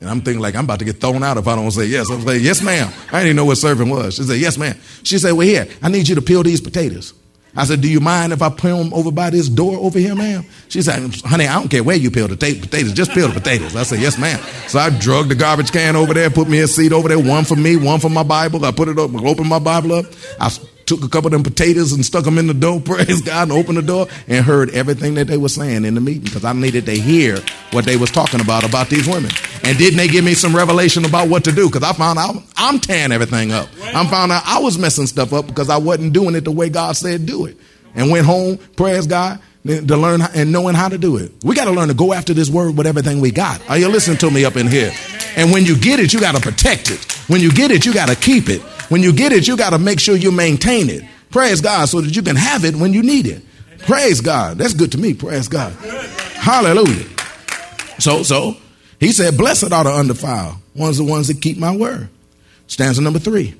And 0.00 0.08
I'm 0.08 0.22
thinking 0.22 0.40
like 0.40 0.54
I'm 0.54 0.64
about 0.64 0.78
to 0.78 0.84
get 0.84 1.00
thrown 1.00 1.22
out 1.22 1.36
if 1.36 1.46
I 1.46 1.54
don't 1.54 1.70
say 1.70 1.84
yes. 1.86 2.08
I'm 2.08 2.24
like, 2.24 2.40
"Yes, 2.40 2.62
ma'am." 2.62 2.90
I 3.08 3.18
didn't 3.18 3.26
even 3.26 3.36
know 3.36 3.44
what 3.44 3.58
serving 3.58 3.90
was. 3.90 4.14
She 4.14 4.22
said, 4.22 4.40
"Yes, 4.40 4.56
ma'am." 4.56 4.76
She 5.02 5.18
said, 5.18 5.32
"Well, 5.32 5.46
here, 5.46 5.68
I 5.82 5.90
need 5.90 6.08
you 6.08 6.14
to 6.14 6.22
peel 6.22 6.42
these 6.42 6.62
potatoes." 6.62 7.12
I 7.56 7.64
said, 7.64 7.80
Do 7.80 7.88
you 7.88 8.00
mind 8.00 8.32
if 8.32 8.42
I 8.42 8.50
peel 8.50 8.78
them 8.78 8.92
over 8.94 9.10
by 9.10 9.30
this 9.30 9.48
door 9.48 9.76
over 9.78 9.98
here, 9.98 10.14
ma'am? 10.14 10.44
She 10.68 10.82
said, 10.82 11.14
Honey, 11.24 11.46
I 11.46 11.54
don't 11.54 11.68
care 11.68 11.82
where 11.82 11.96
you 11.96 12.10
peel 12.10 12.28
the 12.28 12.36
potatoes, 12.36 12.92
just 12.92 13.12
peel 13.12 13.28
the 13.28 13.34
potatoes. 13.34 13.74
I 13.74 13.82
said, 13.82 14.00
Yes, 14.00 14.18
ma'am. 14.18 14.38
So 14.68 14.78
I 14.78 14.90
drug 14.90 15.28
the 15.28 15.34
garbage 15.34 15.72
can 15.72 15.96
over 15.96 16.14
there, 16.14 16.30
put 16.30 16.48
me 16.48 16.60
a 16.60 16.68
seat 16.68 16.92
over 16.92 17.08
there, 17.08 17.18
one 17.18 17.44
for 17.44 17.56
me, 17.56 17.76
one 17.76 18.00
for 18.00 18.10
my 18.10 18.22
Bible. 18.22 18.64
I 18.64 18.70
put 18.70 18.88
it 18.88 18.98
up, 18.98 19.14
opened 19.14 19.48
my 19.48 19.58
Bible 19.58 19.92
up. 19.92 20.06
I 20.40 20.50
took 20.88 21.04
a 21.04 21.08
couple 21.08 21.28
of 21.28 21.32
them 21.32 21.42
potatoes 21.42 21.92
and 21.92 22.04
stuck 22.04 22.24
them 22.24 22.38
in 22.38 22.46
the 22.46 22.54
door, 22.54 22.80
praise 22.84 23.20
God, 23.20 23.50
and 23.50 23.52
opened 23.52 23.78
the 23.78 23.82
door 23.82 24.08
and 24.26 24.44
heard 24.44 24.70
everything 24.70 25.14
that 25.14 25.26
they 25.26 25.36
were 25.36 25.48
saying 25.48 25.84
in 25.84 25.94
the 25.94 26.00
meeting 26.00 26.24
because 26.24 26.44
I 26.44 26.52
needed 26.52 26.86
to 26.86 26.98
hear 26.98 27.38
what 27.72 27.84
they 27.84 27.96
was 27.96 28.10
talking 28.10 28.40
about 28.40 28.64
about 28.64 28.88
these 28.88 29.06
women. 29.06 29.30
And 29.64 29.76
didn't 29.78 29.98
they 29.98 30.08
give 30.08 30.24
me 30.24 30.34
some 30.34 30.56
revelation 30.56 31.04
about 31.04 31.28
what 31.28 31.44
to 31.44 31.52
do? 31.52 31.68
Because 31.68 31.88
I 31.88 31.92
found 31.92 32.18
out 32.18 32.36
I'm 32.56 32.80
tearing 32.80 33.12
everything 33.12 33.52
up. 33.52 33.68
I 33.82 34.06
found 34.06 34.32
out 34.32 34.42
I 34.46 34.58
was 34.60 34.78
messing 34.78 35.06
stuff 35.06 35.32
up 35.32 35.46
because 35.46 35.70
I 35.70 35.76
wasn't 35.76 36.12
doing 36.12 36.34
it 36.34 36.44
the 36.44 36.52
way 36.52 36.70
God 36.70 36.96
said 36.96 37.26
do 37.26 37.46
it. 37.46 37.56
And 37.94 38.10
went 38.10 38.26
home, 38.26 38.58
praise 38.76 39.06
God, 39.06 39.40
to 39.66 39.96
learn 39.96 40.22
and 40.34 40.52
knowing 40.52 40.74
how 40.74 40.88
to 40.88 40.98
do 40.98 41.16
it. 41.16 41.32
We 41.42 41.54
got 41.54 41.64
to 41.64 41.72
learn 41.72 41.88
to 41.88 41.94
go 41.94 42.12
after 42.12 42.32
this 42.32 42.48
word 42.48 42.76
with 42.76 42.86
everything 42.86 43.20
we 43.20 43.30
got. 43.30 43.60
Are 43.68 43.76
you 43.76 43.88
listening 43.88 44.18
to 44.18 44.30
me 44.30 44.44
up 44.44 44.56
in 44.56 44.68
here? 44.68 44.92
And 45.36 45.52
when 45.52 45.64
you 45.64 45.76
get 45.76 46.00
it, 46.00 46.12
you 46.12 46.20
got 46.20 46.34
to 46.34 46.40
protect 46.40 46.90
it. 46.90 47.04
When 47.28 47.40
you 47.40 47.50
get 47.50 47.70
it, 47.70 47.84
you 47.84 47.92
got 47.92 48.08
to 48.08 48.14
keep 48.14 48.48
it. 48.48 48.62
When 48.88 49.02
you 49.02 49.12
get 49.12 49.32
it, 49.32 49.46
you 49.46 49.56
got 49.56 49.70
to 49.70 49.78
make 49.78 50.00
sure 50.00 50.16
you 50.16 50.32
maintain 50.32 50.88
it. 50.88 51.04
Praise 51.30 51.60
God 51.60 51.88
so 51.88 52.00
that 52.00 52.16
you 52.16 52.22
can 52.22 52.36
have 52.36 52.64
it 52.64 52.74
when 52.74 52.92
you 52.92 53.02
need 53.02 53.26
it. 53.26 53.42
Praise 53.80 54.20
God. 54.20 54.58
That's 54.58 54.74
good 54.74 54.92
to 54.92 54.98
me. 54.98 55.14
Praise 55.14 55.48
God. 55.48 55.72
Hallelujah. 56.34 57.06
So, 57.98 58.22
so 58.22 58.56
he 58.98 59.12
said, 59.12 59.36
Blessed 59.36 59.72
are 59.72 59.84
the 59.84 59.90
undefiled, 59.90 60.56
ones 60.74 60.98
the 60.98 61.04
ones 61.04 61.28
that 61.28 61.42
keep 61.42 61.58
my 61.58 61.74
word. 61.74 62.08
Stanza 62.66 63.02
number 63.02 63.18
three. 63.18 63.54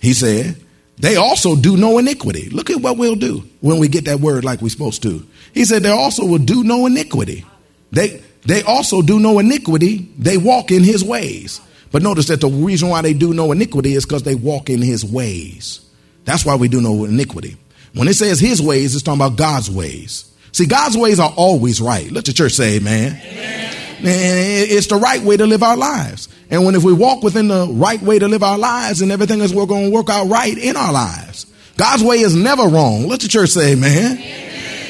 He 0.00 0.12
said, 0.12 0.56
They 0.98 1.16
also 1.16 1.56
do 1.56 1.76
no 1.76 1.98
iniquity. 1.98 2.50
Look 2.50 2.70
at 2.70 2.80
what 2.80 2.96
we'll 2.96 3.16
do 3.16 3.44
when 3.60 3.78
we 3.78 3.88
get 3.88 4.04
that 4.04 4.20
word 4.20 4.44
like 4.44 4.60
we're 4.60 4.68
supposed 4.68 5.02
to. 5.02 5.26
He 5.52 5.64
said, 5.64 5.82
They 5.82 5.90
also 5.90 6.24
will 6.24 6.38
do 6.38 6.62
no 6.62 6.86
iniquity. 6.86 7.44
They 7.90 8.22
they 8.42 8.62
also 8.62 9.02
do 9.02 9.18
no 9.18 9.38
iniquity. 9.38 10.08
They 10.18 10.36
walk 10.36 10.70
in 10.70 10.84
his 10.84 11.02
ways. 11.02 11.60
But 11.94 12.02
notice 12.02 12.26
that 12.26 12.40
the 12.40 12.48
reason 12.48 12.88
why 12.88 13.02
they 13.02 13.14
do 13.14 13.32
no 13.32 13.52
iniquity 13.52 13.94
is 13.94 14.04
because 14.04 14.24
they 14.24 14.34
walk 14.34 14.68
in 14.68 14.82
his 14.82 15.04
ways. 15.04 15.78
That's 16.24 16.44
why 16.44 16.56
we 16.56 16.66
do 16.66 16.80
no 16.80 17.04
iniquity. 17.04 17.56
When 17.94 18.08
it 18.08 18.14
says 18.14 18.40
his 18.40 18.60
ways, 18.60 18.96
it's 18.96 19.04
talking 19.04 19.20
about 19.20 19.38
God's 19.38 19.70
ways. 19.70 20.28
See, 20.50 20.66
God's 20.66 20.96
ways 20.96 21.20
are 21.20 21.32
always 21.36 21.80
right. 21.80 22.10
Let 22.10 22.24
the 22.24 22.32
church 22.32 22.54
say 22.54 22.78
amen. 22.78 23.12
amen. 23.12 23.74
It's 24.02 24.88
the 24.88 24.96
right 24.96 25.22
way 25.22 25.36
to 25.36 25.46
live 25.46 25.62
our 25.62 25.76
lives. 25.76 26.28
And 26.50 26.64
when 26.64 26.74
if 26.74 26.82
we 26.82 26.92
walk 26.92 27.22
within 27.22 27.46
the 27.46 27.68
right 27.70 28.02
way 28.02 28.18
to 28.18 28.26
live 28.26 28.42
our 28.42 28.58
lives, 28.58 29.00
and 29.00 29.12
everything 29.12 29.38
is 29.38 29.54
we're 29.54 29.64
going 29.64 29.84
to 29.84 29.90
work 29.92 30.10
out 30.10 30.26
right 30.26 30.58
in 30.58 30.76
our 30.76 30.92
lives. 30.92 31.46
God's 31.76 32.02
way 32.02 32.16
is 32.16 32.34
never 32.34 32.64
wrong. 32.64 33.06
Let 33.06 33.20
the 33.20 33.28
church 33.28 33.50
say 33.50 33.74
amen. 33.74 34.18
amen. 34.18 34.43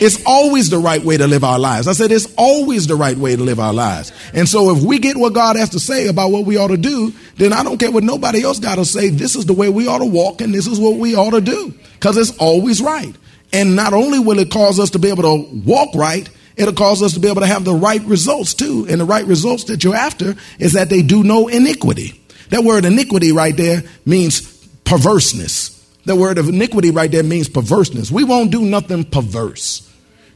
It's 0.04 0.22
always 0.26 0.68
the 0.68 0.78
right 0.78 1.02
way 1.02 1.16
to 1.16 1.26
live 1.26 1.44
our 1.44 1.58
lives. 1.58 1.88
I 1.88 1.94
said 1.94 2.12
it's 2.12 2.30
always 2.36 2.86
the 2.86 2.94
right 2.94 3.16
way 3.16 3.36
to 3.36 3.42
live 3.42 3.58
our 3.58 3.72
lives. 3.72 4.12
And 4.34 4.46
so 4.46 4.76
if 4.76 4.82
we 4.82 4.98
get 4.98 5.16
what 5.16 5.32
God 5.32 5.56
has 5.56 5.70
to 5.70 5.80
say 5.80 6.08
about 6.08 6.30
what 6.30 6.44
we 6.44 6.58
ought 6.58 6.68
to 6.68 6.76
do, 6.76 7.14
then 7.36 7.54
I 7.54 7.62
don't 7.62 7.78
care 7.78 7.90
what 7.90 8.04
nobody 8.04 8.42
else 8.42 8.58
got 8.58 8.74
to 8.74 8.84
say. 8.84 9.08
This 9.08 9.34
is 9.34 9.46
the 9.46 9.54
way 9.54 9.70
we 9.70 9.88
ought 9.88 10.00
to 10.00 10.04
walk 10.04 10.42
and 10.42 10.52
this 10.52 10.66
is 10.66 10.78
what 10.78 10.98
we 10.98 11.16
ought 11.16 11.30
to 11.30 11.40
do 11.40 11.72
because 11.94 12.18
it's 12.18 12.36
always 12.36 12.82
right. 12.82 13.14
And 13.50 13.76
not 13.76 13.94
only 13.94 14.18
will 14.18 14.38
it 14.40 14.50
cause 14.50 14.78
us 14.78 14.90
to 14.90 14.98
be 14.98 15.08
able 15.08 15.22
to 15.22 15.48
walk 15.64 15.94
right, 15.94 16.28
it'll 16.56 16.74
cause 16.74 17.02
us 17.02 17.14
to 17.14 17.20
be 17.20 17.28
able 17.28 17.40
to 17.40 17.46
have 17.46 17.64
the 17.64 17.72
right 17.72 18.02
results 18.02 18.52
too. 18.52 18.86
And 18.86 19.00
the 19.00 19.06
right 19.06 19.24
results 19.24 19.64
that 19.64 19.84
you're 19.84 19.96
after 19.96 20.34
is 20.58 20.74
that 20.74 20.90
they 20.90 21.00
do 21.00 21.24
no 21.24 21.48
iniquity. 21.48 22.20
That 22.50 22.62
word 22.62 22.84
iniquity 22.84 23.32
right 23.32 23.56
there 23.56 23.82
means 24.04 24.42
perverseness. 24.84 25.70
The 26.04 26.14
word 26.14 26.36
of 26.36 26.50
iniquity 26.50 26.90
right 26.90 27.10
there 27.10 27.22
means 27.22 27.48
perverseness. 27.48 28.10
We 28.10 28.24
won't 28.24 28.50
do 28.50 28.66
nothing 28.66 29.04
perverse. 29.04 29.83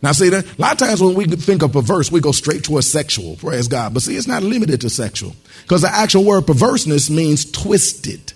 Now, 0.01 0.13
see 0.13 0.29
that 0.29 0.45
a 0.45 0.61
lot 0.61 0.73
of 0.73 0.79
times 0.79 1.03
when 1.03 1.15
we 1.15 1.25
think 1.27 1.63
of 1.63 1.73
perverse, 1.73 2.13
we 2.13 2.21
go 2.21 2.33
straight 2.33 2.65
to 2.65 2.79
a 2.79 2.83
sexual. 2.83 3.37
Praise 3.37 3.67
God. 3.67 3.95
But 3.95 4.03
see, 4.03 4.17
it's 4.17 4.29
not 4.29 4.43
limited 4.43 4.81
to 4.83 4.91
sexual 4.91 5.35
because 5.63 5.83
the 5.83 5.91
actual 5.91 6.25
word 6.25 6.47
perverseness 6.47 7.11
means 7.11 7.51
twisted. 7.51 8.33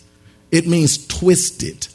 It 0.50 0.66
means 0.66 1.06
twisted. 1.06 1.86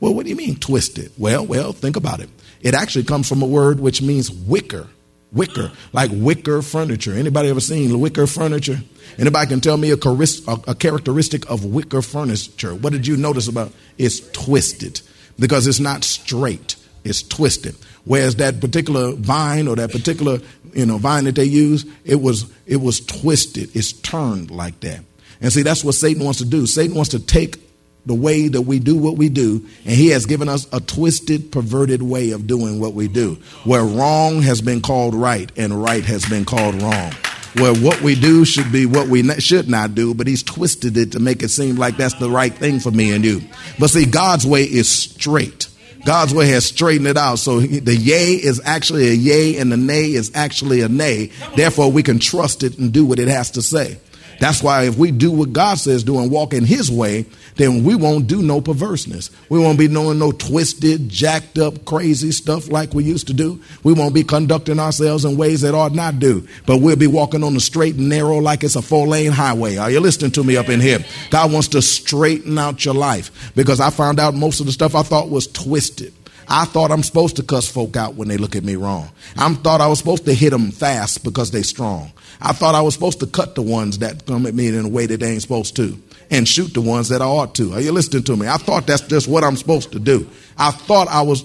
Well, 0.00 0.14
what 0.14 0.24
do 0.24 0.30
you 0.30 0.36
mean 0.36 0.56
twisted? 0.56 1.12
Well, 1.18 1.46
well, 1.46 1.72
think 1.72 1.96
about 1.96 2.20
it. 2.20 2.28
It 2.60 2.74
actually 2.74 3.04
comes 3.04 3.28
from 3.28 3.42
a 3.42 3.46
word 3.46 3.78
which 3.78 4.00
means 4.02 4.30
wicker. 4.30 4.88
Wicker, 5.32 5.72
like 5.92 6.10
wicker 6.14 6.62
furniture. 6.62 7.12
Anybody 7.12 7.48
ever 7.48 7.60
seen 7.60 7.98
wicker 7.98 8.26
furniture? 8.26 8.80
Anybody 9.18 9.48
can 9.48 9.60
tell 9.60 9.76
me 9.76 9.90
a, 9.90 9.96
a 9.96 10.74
characteristic 10.76 11.50
of 11.50 11.64
wicker 11.64 12.02
furniture? 12.02 12.74
What 12.74 12.92
did 12.92 13.06
you 13.06 13.16
notice 13.16 13.48
about? 13.48 13.72
It's 13.98 14.20
twisted 14.30 15.00
because 15.38 15.66
it's 15.66 15.80
not 15.80 16.04
straight. 16.04 16.76
It's 17.02 17.22
twisted. 17.22 17.74
Whereas 18.04 18.36
that 18.36 18.60
particular 18.60 19.12
vine 19.12 19.66
or 19.66 19.76
that 19.76 19.90
particular 19.90 20.38
you 20.72 20.86
know 20.86 20.98
vine 20.98 21.24
that 21.24 21.36
they 21.36 21.44
use, 21.44 21.86
it 22.04 22.20
was 22.20 22.50
it 22.66 22.76
was 22.76 23.00
twisted. 23.00 23.74
It's 23.74 23.92
turned 23.92 24.50
like 24.50 24.80
that. 24.80 25.00
And 25.40 25.52
see, 25.52 25.62
that's 25.62 25.84
what 25.84 25.94
Satan 25.94 26.24
wants 26.24 26.38
to 26.38 26.44
do. 26.44 26.66
Satan 26.66 26.94
wants 26.94 27.10
to 27.10 27.18
take 27.18 27.60
the 28.06 28.14
way 28.14 28.48
that 28.48 28.62
we 28.62 28.78
do 28.78 28.96
what 28.96 29.16
we 29.16 29.28
do, 29.28 29.66
and 29.84 29.94
he 29.94 30.08
has 30.08 30.26
given 30.26 30.48
us 30.48 30.66
a 30.72 30.80
twisted, 30.80 31.50
perverted 31.50 32.02
way 32.02 32.30
of 32.32 32.46
doing 32.46 32.78
what 32.78 32.92
we 32.92 33.08
do, 33.08 33.34
where 33.64 33.82
wrong 33.82 34.42
has 34.42 34.60
been 34.60 34.82
called 34.82 35.14
right 35.14 35.50
and 35.56 35.82
right 35.82 36.04
has 36.04 36.24
been 36.26 36.44
called 36.44 36.80
wrong. 36.82 37.12
Where 37.56 37.74
what 37.74 38.00
we 38.02 38.16
do 38.16 38.44
should 38.44 38.72
be 38.72 38.84
what 38.84 39.08
we 39.08 39.22
should 39.40 39.68
not 39.68 39.94
do, 39.94 40.12
but 40.12 40.26
he's 40.26 40.42
twisted 40.42 40.96
it 40.96 41.12
to 41.12 41.20
make 41.20 41.42
it 41.42 41.50
seem 41.50 41.76
like 41.76 41.96
that's 41.96 42.14
the 42.14 42.28
right 42.28 42.52
thing 42.52 42.80
for 42.80 42.90
me 42.90 43.12
and 43.12 43.24
you. 43.24 43.42
But 43.78 43.90
see, 43.90 44.06
God's 44.06 44.44
way 44.44 44.64
is 44.64 44.88
straight. 44.88 45.68
God's 46.04 46.34
way 46.34 46.48
has 46.48 46.66
straightened 46.66 47.06
it 47.06 47.16
out. 47.16 47.36
So 47.36 47.60
the 47.60 47.96
yay 47.96 48.34
is 48.34 48.60
actually 48.64 49.08
a 49.08 49.14
yay 49.14 49.58
and 49.58 49.72
the 49.72 49.76
nay 49.76 50.12
is 50.12 50.30
actually 50.34 50.82
a 50.82 50.88
nay. 50.88 51.30
Therefore, 51.56 51.90
we 51.90 52.02
can 52.02 52.18
trust 52.18 52.62
it 52.62 52.78
and 52.78 52.92
do 52.92 53.04
what 53.04 53.18
it 53.18 53.28
has 53.28 53.52
to 53.52 53.62
say. 53.62 53.98
That's 54.40 54.62
why 54.62 54.84
if 54.84 54.96
we 54.96 55.10
do 55.10 55.30
what 55.30 55.52
God 55.52 55.78
says 55.78 56.04
do 56.04 56.18
and 56.18 56.30
walk 56.30 56.52
in 56.52 56.64
His 56.64 56.90
way, 56.90 57.26
then 57.56 57.84
we 57.84 57.94
won't 57.94 58.26
do 58.26 58.42
no 58.42 58.60
perverseness. 58.60 59.30
We 59.48 59.58
won't 59.58 59.78
be 59.78 59.88
doing 59.88 60.18
no 60.18 60.32
twisted, 60.32 61.08
jacked 61.08 61.58
up, 61.58 61.84
crazy 61.84 62.32
stuff 62.32 62.68
like 62.68 62.94
we 62.94 63.04
used 63.04 63.28
to 63.28 63.32
do. 63.32 63.60
We 63.84 63.92
won't 63.92 64.14
be 64.14 64.24
conducting 64.24 64.80
ourselves 64.80 65.24
in 65.24 65.36
ways 65.36 65.60
that 65.60 65.74
ought 65.74 65.94
not 65.94 66.18
do. 66.18 66.46
But 66.66 66.78
we'll 66.78 66.96
be 66.96 67.06
walking 67.06 67.44
on 67.44 67.54
the 67.54 67.60
straight 67.60 67.94
and 67.94 68.08
narrow 68.08 68.38
like 68.38 68.64
it's 68.64 68.76
a 68.76 68.82
four 68.82 69.06
lane 69.06 69.32
highway. 69.32 69.76
Are 69.76 69.90
you 69.90 70.00
listening 70.00 70.32
to 70.32 70.44
me 70.44 70.56
up 70.56 70.68
in 70.68 70.80
here? 70.80 70.98
God 71.30 71.52
wants 71.52 71.68
to 71.68 71.82
straighten 71.82 72.58
out 72.58 72.84
your 72.84 72.94
life 72.94 73.52
because 73.54 73.80
I 73.80 73.90
found 73.90 74.18
out 74.18 74.34
most 74.34 74.60
of 74.60 74.66
the 74.66 74.72
stuff 74.72 74.94
I 74.94 75.02
thought 75.02 75.30
was 75.30 75.46
twisted. 75.46 76.12
I 76.48 76.64
thought 76.66 76.90
I'm 76.90 77.02
supposed 77.02 77.36
to 77.36 77.42
cuss 77.42 77.68
folk 77.68 77.96
out 77.96 78.16
when 78.16 78.28
they 78.28 78.36
look 78.36 78.56
at 78.56 78.64
me 78.64 78.76
wrong. 78.76 79.10
I 79.36 79.52
thought 79.54 79.80
I 79.80 79.86
was 79.86 79.98
supposed 79.98 80.26
to 80.26 80.34
hit 80.34 80.50
them 80.50 80.70
fast 80.72 81.24
because 81.24 81.50
they 81.50 81.62
strong. 81.62 82.12
I 82.40 82.52
thought 82.52 82.74
I 82.74 82.82
was 82.82 82.94
supposed 82.94 83.20
to 83.20 83.26
cut 83.26 83.54
the 83.54 83.62
ones 83.62 83.98
that 83.98 84.26
come 84.26 84.46
at 84.46 84.54
me 84.54 84.68
in 84.68 84.84
a 84.84 84.88
way 84.88 85.06
that 85.06 85.20
they 85.20 85.32
ain't 85.32 85.42
supposed 85.42 85.76
to 85.76 85.98
and 86.30 86.48
shoot 86.48 86.74
the 86.74 86.80
ones 86.80 87.08
that 87.08 87.22
I 87.22 87.26
ought 87.26 87.54
to. 87.56 87.72
Are 87.74 87.80
you 87.80 87.92
listening 87.92 88.24
to 88.24 88.36
me? 88.36 88.48
I 88.48 88.56
thought 88.56 88.86
that's 88.86 89.02
just 89.02 89.28
what 89.28 89.44
I'm 89.44 89.56
supposed 89.56 89.92
to 89.92 89.98
do. 89.98 90.28
I 90.58 90.70
thought 90.70 91.08
I 91.08 91.22
was, 91.22 91.44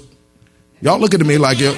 y'all 0.82 0.99
looking 0.99 1.21
at 1.21 1.28
me 1.28 1.38
like 1.38 1.60
you. 1.60 1.73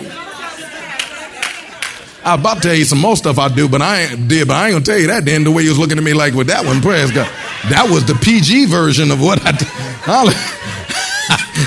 I 2.24 2.36
about 2.36 2.58
to 2.58 2.62
tell 2.62 2.76
you 2.76 2.86
some 2.86 3.00
more 3.00 3.16
stuff 3.16 3.40
I 3.40 3.50
do, 3.50 3.68
but 3.68 3.82
I 3.82 4.02
ain't 4.02 4.28
did, 4.28 4.48
but 4.48 4.54
I 4.54 4.68
ain't 4.68 4.76
gonna 4.76 4.86
tell 4.86 5.00
you 5.00 5.08
that 5.08 5.26
then 5.26 5.44
the 5.44 5.50
way 5.50 5.64
you 5.64 5.70
was 5.70 5.80
looking 5.80 5.98
at 5.98 6.04
me 6.04 6.14
like 6.14 6.36
with 6.36 6.48
that 6.48 6.66
one, 6.66 6.80
praise 6.80 7.10
God. 7.10 7.28
That 7.70 7.90
was 7.90 8.06
the 8.06 8.14
PG 8.14 8.68
version 8.68 9.10
of 9.10 9.20
what 9.22 9.42
I 9.44 9.52
did. 9.52 9.68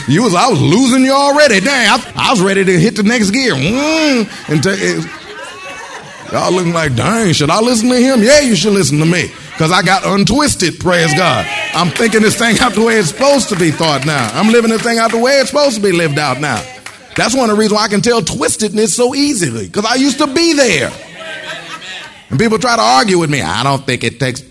you 0.09 0.23
was 0.23 0.35
I 0.35 0.49
was 0.49 0.61
losing 0.61 1.03
you 1.03 1.13
already. 1.13 1.59
Dang, 1.59 1.89
I, 1.89 2.13
I 2.15 2.31
was 2.31 2.41
ready 2.41 2.65
to 2.65 2.79
hit 2.79 2.95
the 2.95 3.03
next 3.03 3.31
gear. 3.31 3.55
Mm, 3.55 4.49
and 4.49 4.63
t- 4.63 5.24
Y'all 6.33 6.53
looking 6.53 6.73
like, 6.73 6.97
dang, 6.97 7.33
should 7.33 7.51
I 7.51 7.61
listen 7.61 7.89
to 7.91 7.97
him? 7.97 8.23
Yeah, 8.23 8.41
you 8.41 8.57
should 8.57 8.73
listen 8.73 8.99
to 8.99 9.07
me. 9.07 9.31
because 9.55 9.71
I 9.71 9.83
got 9.83 10.05
untwisted, 10.05 10.81
praise 10.81 11.15
God. 11.15 11.47
I'm 11.75 11.89
thinking 11.91 12.23
this 12.23 12.37
thing 12.37 12.59
out 12.59 12.73
the 12.73 12.85
way 12.85 12.99
it's 12.99 13.11
supposed 13.11 13.49
to 13.51 13.57
be 13.57 13.71
thought 13.71 14.05
now. 14.05 14.29
I'm 14.33 14.51
living 14.51 14.71
this 14.71 14.83
thing 14.83 14.99
out 14.99 15.13
the 15.13 15.19
way 15.19 15.39
it's 15.39 15.51
supposed 15.51 15.77
to 15.77 15.83
be 15.83 15.93
lived 15.93 16.19
out 16.19 16.41
now. 16.41 16.61
That's 17.17 17.37
one 17.37 17.51
of 17.51 17.57
the 17.57 17.61
reasons 17.61 17.77
why 17.77 17.85
I 17.85 17.89
can 17.89 18.01
tell 18.01 18.21
twistedness 18.21 18.89
so 18.89 19.15
easily, 19.15 19.67
because 19.67 19.85
I 19.85 19.95
used 19.95 20.19
to 20.19 20.27
be 20.27 20.55
there. 20.55 20.93
And 22.31 22.39
people 22.41 22.59
try 22.59 22.75
to 22.75 22.83
argue 22.83 23.19
with 23.19 23.31
me. 23.31 23.43
I 23.43 23.63
don't 23.63 23.87
think 23.87 24.03
it 24.03 24.19
takes. 24.19 24.43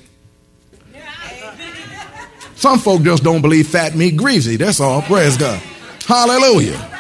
Some 2.56 2.80
folk 2.80 3.02
just 3.02 3.26
don't 3.26 3.42
believe 3.42 3.68
fat 3.68 3.94
meat 3.94 4.16
greasy. 4.16 4.56
That's 4.56 4.80
all. 4.80 5.02
Praise 5.02 5.36
God. 5.36 5.62
Hallelujah. 6.08 6.93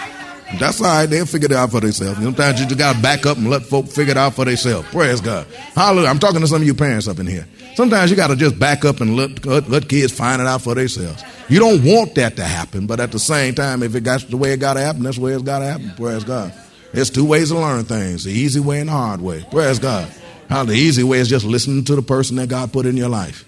That's 0.59 0.81
all 0.81 0.87
right. 0.87 1.05
They'll 1.05 1.25
figure 1.25 1.47
it 1.47 1.51
out 1.51 1.71
for 1.71 1.79
themselves. 1.79 2.21
Sometimes 2.21 2.59
you 2.59 2.65
just 2.65 2.77
got 2.77 2.95
to 2.95 3.01
back 3.01 3.25
up 3.25 3.37
and 3.37 3.49
let 3.49 3.63
folk 3.63 3.87
figure 3.87 4.11
it 4.11 4.17
out 4.17 4.33
for 4.33 4.45
themselves. 4.45 4.87
Praise 4.89 5.21
God. 5.21 5.47
Hallelujah. 5.75 6.09
I'm 6.09 6.19
talking 6.19 6.41
to 6.41 6.47
some 6.47 6.61
of 6.61 6.67
you 6.67 6.73
parents 6.73 7.07
up 7.07 7.19
in 7.19 7.27
here. 7.27 7.47
Sometimes 7.75 8.11
you 8.11 8.17
got 8.17 8.27
to 8.27 8.35
just 8.35 8.59
back 8.59 8.85
up 8.85 9.01
and 9.01 9.15
let, 9.15 9.45
let, 9.45 9.67
let, 9.67 9.89
kids 9.89 10.13
find 10.13 10.41
it 10.41 10.47
out 10.47 10.61
for 10.61 10.75
themselves. 10.75 11.23
You 11.49 11.59
don't 11.59 11.83
want 11.83 12.15
that 12.15 12.35
to 12.35 12.43
happen, 12.43 12.85
but 12.85 12.99
at 12.99 13.11
the 13.11 13.19
same 13.19 13.55
time, 13.55 13.81
if 13.81 13.95
it 13.95 14.01
got 14.01 14.21
the 14.21 14.37
way 14.37 14.53
it 14.53 14.59
got 14.59 14.75
to 14.75 14.79
happen, 14.79 15.03
that's 15.03 15.17
the 15.17 15.23
way 15.23 15.33
it's 15.33 15.43
got 15.43 15.59
to 15.59 15.65
happen. 15.65 15.91
Praise 15.95 16.23
God. 16.23 16.53
There's 16.93 17.09
two 17.09 17.25
ways 17.25 17.49
to 17.49 17.57
learn 17.57 17.85
things 17.85 18.23
the 18.23 18.31
easy 18.31 18.59
way 18.59 18.79
and 18.79 18.89
the 18.89 18.93
hard 18.93 19.21
way. 19.21 19.43
Praise 19.49 19.79
God. 19.79 20.11
How 20.49 20.63
the 20.63 20.73
easy 20.73 21.03
way 21.03 21.17
is 21.17 21.27
just 21.27 21.45
listening 21.45 21.83
to 21.85 21.95
the 21.95 22.03
person 22.03 22.35
that 22.35 22.49
God 22.49 22.71
put 22.71 22.85
in 22.85 22.95
your 22.95 23.09
life. 23.09 23.45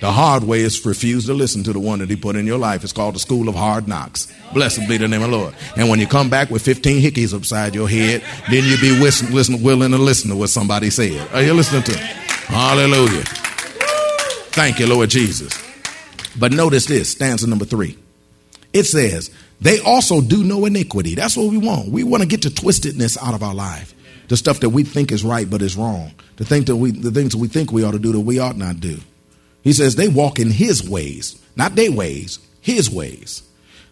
The 0.00 0.12
hard 0.12 0.44
way 0.44 0.60
is 0.60 0.84
refuse 0.84 1.24
to 1.26 1.34
listen 1.34 1.64
to 1.64 1.72
the 1.72 1.80
one 1.80 2.00
that 2.00 2.10
he 2.10 2.16
put 2.16 2.36
in 2.36 2.46
your 2.46 2.58
life. 2.58 2.84
It's 2.84 2.92
called 2.92 3.14
the 3.14 3.18
school 3.18 3.48
of 3.48 3.54
hard 3.54 3.88
knocks. 3.88 4.30
Blessed 4.52 4.86
be 4.88 4.98
the 4.98 5.08
name 5.08 5.22
of 5.22 5.30
the 5.30 5.36
Lord. 5.36 5.54
And 5.76 5.88
when 5.88 5.98
you 5.98 6.06
come 6.06 6.28
back 6.28 6.50
with 6.50 6.62
15 6.62 7.00
hickeys 7.02 7.34
upside 7.34 7.74
your 7.74 7.88
head, 7.88 8.22
then 8.50 8.64
you 8.64 8.78
be 8.78 8.90
listen, 8.90 9.34
listen, 9.34 9.62
willing 9.62 9.92
to 9.92 9.98
listen 9.98 10.30
to 10.30 10.36
what 10.36 10.50
somebody 10.50 10.90
said. 10.90 11.26
Are 11.32 11.42
you 11.42 11.54
listening 11.54 11.82
to? 11.84 11.96
Hallelujah. 11.96 13.24
Thank 14.52 14.78
you, 14.78 14.86
Lord 14.86 15.08
Jesus. 15.08 15.62
But 16.38 16.52
notice 16.52 16.86
this, 16.86 17.10
stanza 17.10 17.46
number 17.48 17.64
three. 17.64 17.96
It 18.74 18.84
says, 18.84 19.30
they 19.60 19.80
also 19.80 20.20
do 20.20 20.44
no 20.44 20.66
iniquity. 20.66 21.14
That's 21.14 21.36
what 21.36 21.50
we 21.50 21.56
want. 21.56 21.90
We 21.90 22.04
want 22.04 22.22
to 22.22 22.28
get 22.28 22.42
the 22.42 22.50
twistedness 22.50 23.16
out 23.22 23.34
of 23.34 23.42
our 23.42 23.54
life. 23.54 23.94
The 24.28 24.36
stuff 24.36 24.60
that 24.60 24.70
we 24.70 24.84
think 24.84 25.12
is 25.12 25.24
right 25.24 25.48
but 25.48 25.62
is 25.62 25.76
wrong. 25.76 26.12
The, 26.36 26.44
thing 26.44 26.64
that 26.64 26.76
we, 26.76 26.90
the 26.90 27.10
things 27.10 27.32
that 27.32 27.38
we 27.38 27.48
think 27.48 27.72
we 27.72 27.84
ought 27.84 27.92
to 27.92 27.98
do 27.98 28.12
that 28.12 28.20
we 28.20 28.38
ought 28.38 28.56
not 28.56 28.80
do. 28.80 28.98
He 29.66 29.72
says 29.72 29.96
they 29.96 30.06
walk 30.06 30.38
in 30.38 30.48
his 30.48 30.88
ways, 30.88 31.42
not 31.56 31.74
their 31.74 31.90
ways, 31.90 32.38
his 32.60 32.88
ways. 32.88 33.42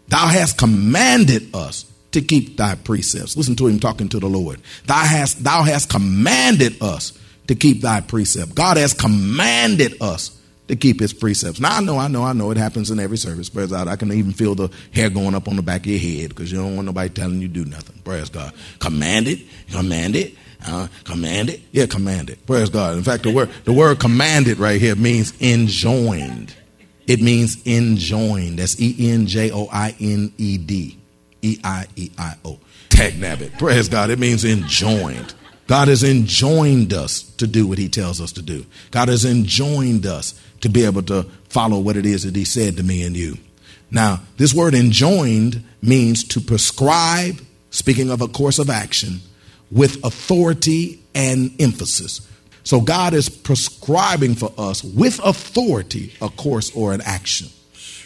Thou 0.07 0.29
hast 0.29 0.57
commanded 0.57 1.53
us 1.53 1.91
to 2.13 2.21
keep 2.21 2.57
thy 2.57 2.77
precepts. 2.77 3.37
Listen 3.37 3.57
to 3.57 3.67
him 3.67 3.81
talking 3.81 4.09
to 4.11 4.21
the 4.21 4.29
Lord. 4.29 4.61
Thou 4.87 5.05
hast, 5.05 5.43
thou 5.43 5.65
hast 5.65 5.91
commanded 5.91 6.81
us 6.81 7.19
to 7.49 7.57
keep 7.57 7.81
thy 7.81 8.03
precept. 8.03 8.55
God 8.55 8.77
has 8.77 8.93
commanded 8.95 10.01
us 10.01 10.41
to 10.69 10.77
keep 10.77 11.01
his 11.01 11.13
precepts. 11.13 11.59
Now 11.59 11.79
I 11.79 11.81
know, 11.81 11.99
I 11.99 12.07
know, 12.07 12.23
I 12.23 12.35
know 12.35 12.53
it 12.53 12.57
happens 12.57 12.93
in 12.93 13.01
every 13.01 13.19
service. 13.19 13.49
Praise 13.49 13.71
God. 13.71 13.89
I 13.89 13.97
can 13.97 14.13
even 14.13 14.33
feel 14.33 14.55
the 14.55 14.71
hair 14.93 15.11
going 15.11 15.35
up 15.35 15.49
on 15.49 15.57
the 15.57 15.63
back 15.63 15.81
of 15.81 15.87
your 15.87 15.99
head 15.99 16.29
because 16.29 16.53
you 16.53 16.59
don't 16.59 16.77
want 16.77 16.87
nobody 16.87 17.09
telling 17.09 17.41
you 17.41 17.49
do 17.49 17.65
nothing. 17.65 18.01
Praise 18.05 18.29
God. 18.29 18.55
Commanded, 18.79 19.43
commanded, 19.73 20.39
uh, 20.67 20.89
commanded? 21.05 21.63
Yeah, 21.73 21.87
commanded. 21.87 22.45
Praise 22.47 22.71
God. 22.71 22.97
In 22.97 23.03
fact, 23.03 23.23
the 23.23 23.31
word 23.31 23.51
the 23.65 23.73
word 23.73 23.99
commanded 23.99 24.59
right 24.59 24.81
here 24.81 24.97
means 24.97 25.33
enjoined. 25.41 26.55
It 27.07 27.21
means 27.21 27.65
enjoined. 27.67 28.59
That's 28.59 28.81
E 28.81 29.11
N 29.11 29.27
J 29.27 29.51
O 29.51 29.69
I 29.71 29.95
N 30.01 30.33
E 30.39 30.59
D. 30.59 30.99
E 31.43 31.59
I 31.63 31.87
E 31.97 32.11
I 32.19 32.35
O. 32.45 32.59
Tag 32.89 33.15
nabbit. 33.15 33.59
Praise 33.59 33.89
God. 33.89 34.11
It 34.11 34.19
means 34.19 34.45
enjoined. 34.45 35.35
God 35.67 35.89
has 35.89 36.03
enjoined 36.03 36.93
us 36.93 37.23
to 37.37 37.47
do 37.47 37.67
what 37.67 37.79
he 37.79 37.89
tells 37.89 38.21
us 38.21 38.33
to 38.33 38.43
do. 38.43 38.67
God 38.91 39.09
has 39.09 39.25
enjoined 39.25 40.07
us 40.07 40.41
to 40.61 40.69
be 40.69 40.85
able 40.85 41.03
to 41.05 41.25
follow 41.49 41.79
what 41.79 41.97
it 41.97 42.07
is 42.07 42.25
that 42.25 42.37
he 42.37 42.45
said 42.45 42.77
to 42.77 42.83
me 42.83 43.03
and 43.03 43.17
you. 43.17 43.39
Now, 43.91 44.21
this 44.37 44.53
word 44.53 44.75
enjoined 44.75 45.65
means 45.83 46.25
to 46.29 46.41
prescribe, 46.41 47.41
speaking 47.71 48.11
of 48.11 48.21
a 48.21 48.29
course 48.29 48.59
of 48.59 48.69
action, 48.69 49.21
with 49.75 50.03
authority 50.05 51.03
and 51.15 51.51
emphasis. 51.61 52.27
So 52.63 52.81
God 52.81 53.13
is 53.13 53.29
prescribing 53.29 54.37
for 54.37 54.51
us 54.57 54.83
with 54.83 55.21
authority 55.23 56.15
a 56.23 56.31
course 56.31 56.75
or 56.75 56.95
an 56.95 57.03
action. 57.03 57.49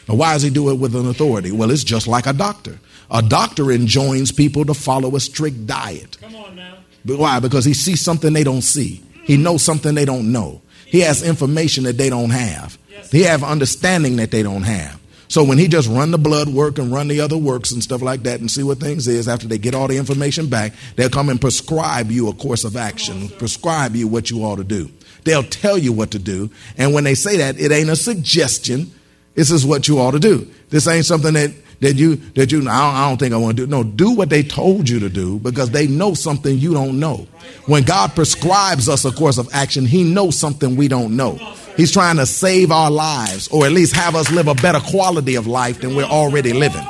Now, 0.08 0.16
why 0.16 0.32
does 0.32 0.42
he 0.42 0.50
do 0.50 0.70
it 0.70 0.74
with 0.74 0.96
an 0.96 1.06
authority? 1.06 1.52
Well, 1.52 1.70
it's 1.70 1.84
just 1.84 2.08
like 2.08 2.26
a 2.26 2.32
doctor. 2.32 2.80
A 3.10 3.22
doctor 3.22 3.70
enjoins 3.70 4.32
people 4.32 4.64
to 4.64 4.74
follow 4.74 5.14
a 5.14 5.20
strict 5.20 5.66
diet. 5.66 6.18
Come 6.20 6.34
on 6.34 6.56
now. 6.56 6.78
But 7.04 7.18
why? 7.18 7.38
Because 7.40 7.64
he 7.64 7.74
sees 7.74 8.00
something 8.00 8.32
they 8.32 8.44
don't 8.44 8.62
see. 8.62 9.02
He 9.24 9.36
knows 9.36 9.62
something 9.62 9.94
they 9.94 10.04
don't 10.04 10.32
know. 10.32 10.62
He 10.86 11.00
has 11.00 11.22
information 11.22 11.84
that 11.84 11.98
they 11.98 12.08
don't 12.08 12.30
have. 12.30 12.78
He 13.12 13.22
have 13.22 13.44
understanding 13.44 14.16
that 14.16 14.30
they 14.30 14.42
don't 14.42 14.62
have. 14.62 14.98
So 15.28 15.44
when 15.44 15.58
he 15.58 15.68
just 15.68 15.88
run 15.88 16.10
the 16.10 16.18
blood 16.18 16.48
work 16.48 16.78
and 16.78 16.90
run 16.90 17.08
the 17.08 17.20
other 17.20 17.36
works 17.36 17.70
and 17.70 17.82
stuff 17.82 18.00
like 18.00 18.22
that 18.22 18.40
and 18.40 18.50
see 18.50 18.62
what 18.62 18.78
things 18.78 19.06
is 19.06 19.28
after 19.28 19.46
they 19.46 19.58
get 19.58 19.74
all 19.74 19.86
the 19.86 19.98
information 19.98 20.48
back, 20.48 20.72
they'll 20.96 21.10
come 21.10 21.28
and 21.28 21.40
prescribe 21.40 22.10
you 22.10 22.28
a 22.28 22.32
course 22.32 22.64
of 22.64 22.76
action, 22.76 23.28
prescribe 23.30 23.94
you 23.94 24.08
what 24.08 24.30
you 24.30 24.42
ought 24.42 24.56
to 24.56 24.64
do. 24.64 24.90
They'll 25.24 25.42
tell 25.42 25.76
you 25.76 25.92
what 25.92 26.10
to 26.12 26.18
do. 26.18 26.50
And 26.78 26.94
when 26.94 27.04
they 27.04 27.14
say 27.14 27.36
that, 27.36 27.60
it 27.60 27.70
ain't 27.70 27.90
a 27.90 27.96
suggestion. 27.96 28.90
This 29.34 29.50
is 29.50 29.66
what 29.66 29.86
you 29.86 29.98
ought 29.98 30.12
to 30.12 30.18
do. 30.18 30.50
This 30.70 30.88
ain't 30.88 31.04
something 31.04 31.34
that 31.34 31.52
that 31.80 31.94
you 31.94 32.16
that 32.34 32.50
you 32.50 32.60
I 32.60 32.62
don't, 32.62 32.74
I 32.74 33.08
don't 33.08 33.16
think 33.18 33.34
I 33.34 33.36
want 33.36 33.56
to 33.56 33.66
do. 33.66 33.70
No, 33.70 33.82
do 33.82 34.10
what 34.12 34.30
they 34.30 34.42
told 34.42 34.88
you 34.88 34.98
to 35.00 35.08
do 35.08 35.38
because 35.38 35.70
they 35.70 35.86
know 35.86 36.14
something 36.14 36.58
you 36.58 36.72
don't 36.74 36.98
know. 36.98 37.26
When 37.66 37.84
God 37.84 38.14
prescribes 38.14 38.88
us 38.88 39.04
a 39.04 39.12
course 39.12 39.38
of 39.38 39.48
action, 39.52 39.86
He 39.86 40.04
knows 40.04 40.36
something 40.36 40.76
we 40.76 40.88
don't 40.88 41.16
know. 41.16 41.34
He's 41.76 41.92
trying 41.92 42.16
to 42.16 42.26
save 42.26 42.72
our 42.72 42.90
lives 42.90 43.46
or 43.48 43.64
at 43.64 43.72
least 43.72 43.94
have 43.94 44.16
us 44.16 44.30
live 44.32 44.48
a 44.48 44.54
better 44.54 44.80
quality 44.80 45.36
of 45.36 45.46
life 45.46 45.80
than 45.80 45.94
we're 45.94 46.02
already 46.02 46.52
living 46.52 46.84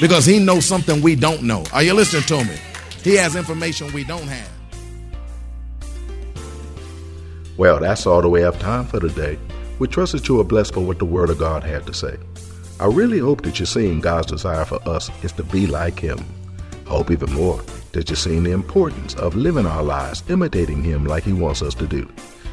because 0.00 0.24
he 0.24 0.38
knows 0.38 0.64
something 0.64 1.02
we 1.02 1.14
don't 1.14 1.42
know. 1.42 1.62
Are 1.72 1.82
you 1.82 1.92
listening 1.92 2.22
to 2.22 2.44
me? 2.44 2.56
He 3.02 3.16
has 3.16 3.36
information 3.36 3.92
we 3.92 4.04
don't 4.04 4.26
have. 4.26 4.50
Well, 7.56 7.78
that's 7.78 8.06
all 8.06 8.22
the 8.22 8.28
way 8.28 8.40
have 8.40 8.58
time 8.58 8.86
for 8.86 9.00
today. 9.00 9.38
We 9.78 9.88
trust 9.88 10.12
that 10.12 10.26
you 10.28 10.40
are 10.40 10.44
blessed 10.44 10.74
for 10.74 10.80
what 10.80 10.98
the 10.98 11.04
Word 11.04 11.28
of 11.28 11.38
God 11.38 11.62
had 11.62 11.86
to 11.86 11.92
say. 11.92 12.16
I 12.80 12.86
really 12.86 13.18
hope 13.18 13.42
that 13.42 13.58
you're 13.58 13.66
seeing 13.66 14.00
God's 14.00 14.28
desire 14.28 14.64
for 14.64 14.80
us 14.88 15.10
is 15.22 15.32
to 15.32 15.44
be 15.44 15.66
like 15.66 16.00
Him. 16.00 16.18
I 16.86 16.88
hope 16.88 17.10
even 17.10 17.30
more 17.34 17.60
that 17.92 18.08
you're 18.08 18.16
seeing 18.16 18.42
the 18.42 18.52
importance 18.52 19.14
of 19.16 19.36
living 19.36 19.66
our 19.66 19.82
lives 19.82 20.24
imitating 20.30 20.82
Him 20.82 21.04
like 21.04 21.24
He 21.24 21.34
wants 21.34 21.60
us 21.60 21.74
to 21.74 21.86
do. 21.86 22.10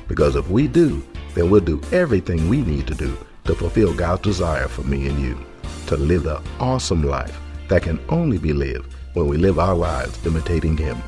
Because 0.10 0.36
if 0.36 0.50
we 0.50 0.68
do, 0.68 1.02
then 1.34 1.50
we'll 1.50 1.62
do 1.62 1.82
everything 1.94 2.50
we 2.50 2.62
need 2.62 2.88
to 2.88 2.94
do 2.94 3.18
to 3.46 3.56
fulfill 3.56 3.94
God's 3.96 4.24
desire 4.24 4.68
for 4.68 4.84
me 4.84 5.08
and 5.08 5.18
you 5.18 5.38
to 5.86 5.96
live 5.96 6.24
the 6.24 6.42
awesome 6.60 7.04
life 7.04 7.40
that 7.70 7.84
can 7.84 7.98
only 8.10 8.38
be 8.38 8.52
lived 8.52 8.94
when 9.14 9.28
we 9.28 9.38
live 9.38 9.60
our 9.60 9.76
lives 9.76 10.26
imitating 10.26 10.76
Him. 10.76 11.02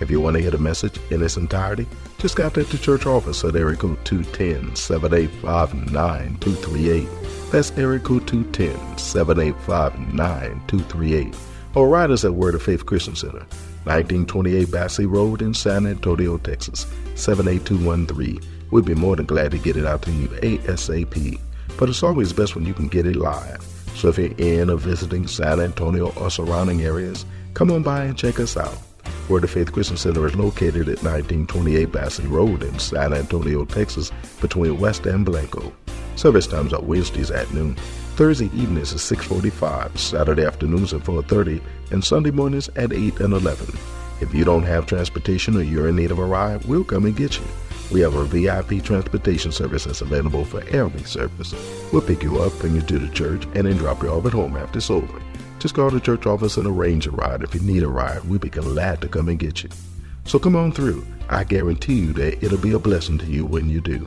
If 0.00 0.10
you 0.10 0.20
want 0.20 0.36
to 0.36 0.42
hear 0.42 0.50
the 0.50 0.58
message 0.58 1.00
in 1.10 1.22
its 1.22 1.38
entirety, 1.38 1.86
just 2.18 2.36
contact 2.36 2.68
the 2.68 2.76
church 2.76 3.06
office 3.06 3.42
at 3.44 3.54
code 3.78 4.04
210 4.04 4.76
785 4.76 5.90
9238. 5.90 7.37
That's 7.50 7.70
area 7.78 7.98
code 7.98 8.26
210 8.26 8.98
785 8.98 10.12
9238. 10.12 11.34
Or 11.74 11.88
write 11.88 12.10
us 12.10 12.24
at 12.24 12.34
Word 12.34 12.54
of 12.54 12.62
Faith 12.62 12.84
Christian 12.84 13.16
Center, 13.16 13.46
1928 13.84 14.70
Basse 14.70 15.00
Road 15.00 15.40
in 15.40 15.54
San 15.54 15.86
Antonio, 15.86 16.36
Texas, 16.36 16.86
78213. 17.14 18.40
We'd 18.70 18.84
be 18.84 18.94
more 18.94 19.16
than 19.16 19.24
glad 19.24 19.52
to 19.52 19.58
get 19.58 19.78
it 19.78 19.86
out 19.86 20.02
to 20.02 20.12
you 20.12 20.28
ASAP. 20.28 21.40
But 21.78 21.88
it's 21.88 22.02
always 22.02 22.34
best 22.34 22.54
when 22.54 22.66
you 22.66 22.74
can 22.74 22.88
get 22.88 23.06
it 23.06 23.16
live. 23.16 23.62
So 23.94 24.08
if 24.08 24.18
you're 24.18 24.32
in 24.36 24.68
or 24.68 24.76
visiting 24.76 25.26
San 25.26 25.60
Antonio 25.60 26.12
or 26.16 26.30
surrounding 26.30 26.82
areas, 26.82 27.24
come 27.54 27.70
on 27.70 27.82
by 27.82 28.04
and 28.04 28.18
check 28.18 28.40
us 28.40 28.58
out. 28.58 28.76
Word 29.30 29.44
of 29.44 29.50
Faith 29.50 29.72
Christian 29.72 29.96
Center 29.96 30.26
is 30.26 30.34
located 30.34 30.88
at 30.88 31.02
1928 31.02 31.92
Basse 31.92 32.20
Road 32.20 32.62
in 32.62 32.78
San 32.78 33.14
Antonio, 33.14 33.64
Texas, 33.64 34.12
between 34.42 34.78
West 34.78 35.06
and 35.06 35.24
Blanco. 35.24 35.72
Service 36.18 36.48
times 36.48 36.72
are 36.72 36.82
Wednesdays 36.82 37.30
at 37.30 37.54
noon, 37.54 37.76
Thursday 38.16 38.46
evenings 38.46 38.92
at 38.92 38.98
6:45, 38.98 39.96
Saturday 39.96 40.44
afternoons 40.44 40.92
at 40.92 41.04
4:30, 41.04 41.60
and 41.92 42.02
Sunday 42.02 42.32
mornings 42.32 42.68
at 42.74 42.92
8 42.92 43.20
and 43.20 43.32
11. 43.32 43.68
If 44.20 44.34
you 44.34 44.44
don't 44.44 44.64
have 44.64 44.84
transportation 44.84 45.56
or 45.56 45.62
you're 45.62 45.86
in 45.86 45.94
need 45.94 46.10
of 46.10 46.18
a 46.18 46.24
ride, 46.24 46.64
we'll 46.64 46.82
come 46.82 47.04
and 47.04 47.14
get 47.14 47.36
you. 47.38 47.44
We 47.92 48.00
have 48.00 48.16
a 48.16 48.24
VIP 48.24 48.82
transportation 48.82 49.52
service 49.52 49.84
that's 49.84 50.00
available 50.00 50.44
for 50.44 50.64
every 50.70 51.04
service. 51.04 51.54
We'll 51.92 52.02
pick 52.02 52.24
you 52.24 52.40
up, 52.42 52.58
bring 52.58 52.74
you 52.74 52.82
to 52.82 52.98
the 52.98 53.14
church, 53.14 53.46
and 53.54 53.68
then 53.68 53.76
drop 53.76 54.02
you 54.02 54.08
off 54.08 54.26
at 54.26 54.32
home 54.32 54.56
after 54.56 54.78
it's 54.78 54.90
over. 54.90 55.22
Just 55.60 55.76
call 55.76 55.88
the 55.88 56.00
church 56.00 56.26
office 56.26 56.56
and 56.56 56.66
arrange 56.66 57.06
a 57.06 57.12
ride. 57.12 57.44
If 57.44 57.54
you 57.54 57.60
need 57.60 57.84
a 57.84 57.88
ride, 57.88 58.24
we'd 58.24 58.40
be 58.40 58.48
glad 58.48 59.00
to 59.02 59.08
come 59.08 59.28
and 59.28 59.38
get 59.38 59.62
you. 59.62 59.68
So 60.24 60.40
come 60.40 60.56
on 60.56 60.72
through. 60.72 61.06
I 61.28 61.44
guarantee 61.44 62.00
you 62.00 62.12
that 62.14 62.42
it'll 62.42 62.58
be 62.58 62.72
a 62.72 62.78
blessing 62.80 63.18
to 63.18 63.26
you 63.26 63.46
when 63.46 63.70
you 63.70 63.80
do. 63.80 64.04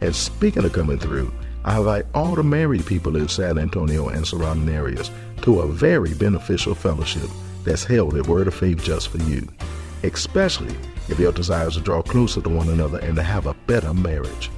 And 0.00 0.12
speaking 0.12 0.64
of 0.64 0.72
coming 0.72 0.98
through, 0.98 1.30
I 1.64 1.78
invite 1.78 2.06
all 2.12 2.34
the 2.34 2.42
married 2.42 2.86
people 2.86 3.16
in 3.16 3.28
San 3.28 3.56
Antonio 3.56 4.08
and 4.08 4.26
surrounding 4.26 4.74
areas 4.74 5.12
to 5.42 5.60
a 5.60 5.68
very 5.68 6.12
beneficial 6.14 6.74
fellowship 6.74 7.28
that's 7.62 7.84
held 7.84 8.16
at 8.16 8.26
Word 8.26 8.48
of 8.48 8.54
Faith 8.54 8.82
just 8.82 9.08
for 9.08 9.18
you, 9.18 9.46
especially 10.02 10.74
if 11.08 11.20
your 11.20 11.30
desire 11.30 11.68
is 11.68 11.74
to 11.74 11.80
draw 11.80 12.02
closer 12.02 12.40
to 12.40 12.48
one 12.48 12.68
another 12.68 12.98
and 12.98 13.14
to 13.14 13.22
have 13.22 13.46
a 13.46 13.54
better 13.68 13.94
marriage. 13.94 14.50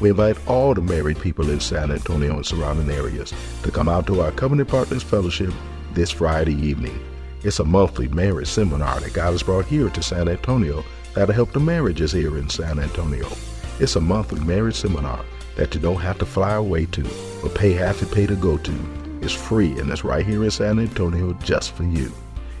We 0.00 0.10
invite 0.10 0.36
all 0.46 0.72
the 0.72 0.80
married 0.80 1.18
people 1.18 1.50
in 1.50 1.58
San 1.58 1.90
Antonio 1.90 2.36
and 2.36 2.46
surrounding 2.46 2.90
areas 2.90 3.32
to 3.64 3.72
come 3.72 3.88
out 3.88 4.06
to 4.06 4.20
our 4.20 4.30
Covenant 4.30 4.68
Partners 4.68 5.02
Fellowship 5.02 5.52
this 5.94 6.12
Friday 6.12 6.54
evening. 6.54 6.98
It's 7.42 7.58
a 7.58 7.64
monthly 7.64 8.06
marriage 8.08 8.48
seminar 8.48 9.00
that 9.00 9.14
God 9.14 9.32
has 9.32 9.42
brought 9.42 9.66
here 9.66 9.90
to 9.90 10.02
San 10.02 10.28
Antonio 10.28 10.84
that'll 11.14 11.34
help 11.34 11.52
the 11.52 11.60
marriages 11.60 12.12
here 12.12 12.38
in 12.38 12.48
San 12.48 12.78
Antonio. 12.78 13.26
It's 13.80 13.96
a 13.96 14.00
monthly 14.00 14.40
marriage 14.44 14.76
seminar 14.76 15.24
that 15.56 15.74
you 15.74 15.80
don't 15.80 16.00
have 16.00 16.18
to 16.18 16.26
fly 16.26 16.54
away 16.54 16.86
to 16.86 17.06
or 17.42 17.48
pay 17.50 17.72
half 17.72 18.00
the 18.00 18.06
pay 18.06 18.26
to 18.26 18.36
go 18.36 18.56
to. 18.58 18.72
It's 19.20 19.32
free 19.32 19.78
and 19.78 19.90
it's 19.90 20.04
right 20.04 20.26
here 20.26 20.42
in 20.42 20.50
San 20.50 20.78
Antonio 20.78 21.32
just 21.44 21.72
for 21.72 21.84
you. 21.84 22.12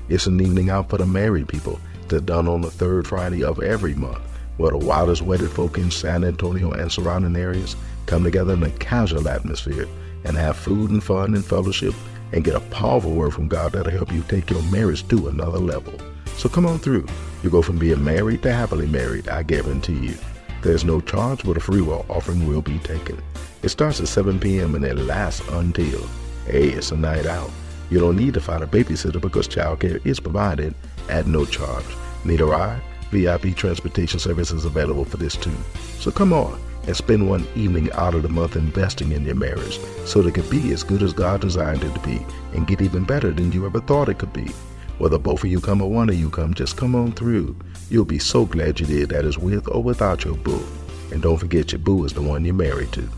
It's 0.08 0.26
an 0.26 0.40
evening 0.40 0.70
out 0.70 0.90
for 0.90 0.98
the 0.98 1.06
married 1.06 1.48
people 1.48 1.80
that's 2.08 2.22
done 2.24 2.48
on 2.48 2.60
the 2.60 2.70
third 2.70 3.06
Friday 3.06 3.42
of 3.42 3.62
every 3.62 3.94
month, 3.94 4.20
where 4.58 4.70
the 4.72 4.78
wildest 4.78 5.22
wedded 5.22 5.50
folk 5.50 5.78
in 5.78 5.90
San 5.90 6.24
Antonio 6.24 6.70
and 6.72 6.92
surrounding 6.92 7.36
areas 7.36 7.76
come 8.06 8.24
together 8.24 8.54
in 8.54 8.62
a 8.62 8.70
casual 8.70 9.28
atmosphere 9.28 9.88
and 10.24 10.36
have 10.36 10.56
food 10.56 10.90
and 10.90 11.02
fun 11.02 11.34
and 11.34 11.44
fellowship 11.44 11.94
and 12.32 12.44
get 12.44 12.54
a 12.54 12.60
powerful 12.60 13.12
word 13.12 13.32
from 13.32 13.48
God 13.48 13.72
that'll 13.72 13.92
help 13.92 14.12
you 14.12 14.22
take 14.22 14.50
your 14.50 14.62
marriage 14.64 15.06
to 15.08 15.28
another 15.28 15.58
level. 15.58 15.94
So 16.36 16.48
come 16.48 16.66
on 16.66 16.78
through. 16.78 17.06
You 17.42 17.50
go 17.50 17.62
from 17.62 17.78
being 17.78 18.02
married 18.02 18.42
to 18.42 18.52
happily 18.52 18.86
married, 18.86 19.28
I 19.28 19.42
guarantee 19.42 19.98
you. 19.98 20.14
There's 20.62 20.84
no 20.84 21.00
charge, 21.00 21.42
but 21.42 21.56
a 21.56 21.60
free 21.60 21.80
will 21.80 22.06
offering 22.08 22.46
will 22.46 22.62
be 22.62 22.78
taken. 22.78 23.20
It 23.62 23.70
starts 23.70 23.98
at 23.98 24.06
7 24.06 24.38
p.m. 24.38 24.76
and 24.76 24.84
it 24.84 24.96
lasts 24.96 25.46
until. 25.48 26.06
Hey, 26.46 26.68
it's 26.68 26.92
a 26.92 26.96
night 26.96 27.26
out. 27.26 27.50
You 27.90 27.98
don't 27.98 28.16
need 28.16 28.34
to 28.34 28.40
find 28.40 28.62
a 28.62 28.66
babysitter 28.68 29.20
because 29.20 29.48
childcare 29.48 30.04
is 30.06 30.20
provided 30.20 30.76
at 31.08 31.26
no 31.26 31.44
charge. 31.44 31.84
Need 32.24 32.42
a 32.42 32.46
ride? 32.46 32.80
VIP 33.10 33.56
transportation 33.56 34.20
service 34.20 34.52
is 34.52 34.64
available 34.64 35.04
for 35.04 35.16
this 35.16 35.36
too. 35.36 35.56
So 35.98 36.12
come 36.12 36.32
on 36.32 36.60
and 36.86 36.96
spend 36.96 37.28
one 37.28 37.44
evening 37.56 37.90
out 37.94 38.14
of 38.14 38.22
the 38.22 38.28
month 38.28 38.54
investing 38.54 39.10
in 39.10 39.24
your 39.24 39.34
marriage 39.34 39.80
so 40.04 40.22
that 40.22 40.28
it 40.28 40.34
can 40.34 40.48
be 40.48 40.72
as 40.72 40.84
good 40.84 41.02
as 41.02 41.12
God 41.12 41.40
designed 41.40 41.82
it 41.82 41.92
to 41.92 42.00
be 42.00 42.24
and 42.54 42.68
get 42.68 42.80
even 42.80 43.02
better 43.02 43.32
than 43.32 43.50
you 43.50 43.66
ever 43.66 43.80
thought 43.80 44.08
it 44.08 44.18
could 44.18 44.32
be. 44.32 44.50
Whether 44.98 45.18
both 45.18 45.42
of 45.42 45.50
you 45.50 45.60
come 45.60 45.82
or 45.82 45.90
one 45.90 46.08
of 46.08 46.14
you 46.14 46.30
come, 46.30 46.54
just 46.54 46.76
come 46.76 46.94
on 46.94 47.12
through. 47.12 47.56
You'll 47.90 48.04
be 48.04 48.18
so 48.18 48.44
glad 48.44 48.80
you 48.80 48.86
did, 48.86 49.08
that 49.10 49.24
is 49.24 49.38
with 49.38 49.68
or 49.68 49.82
without 49.82 50.24
your 50.24 50.36
boo. 50.36 50.64
And 51.10 51.22
don't 51.22 51.38
forget 51.38 51.72
your 51.72 51.78
boo 51.80 52.04
is 52.04 52.12
the 52.12 52.22
one 52.22 52.44
you're 52.44 52.54
married 52.54 52.92
to. 52.92 53.08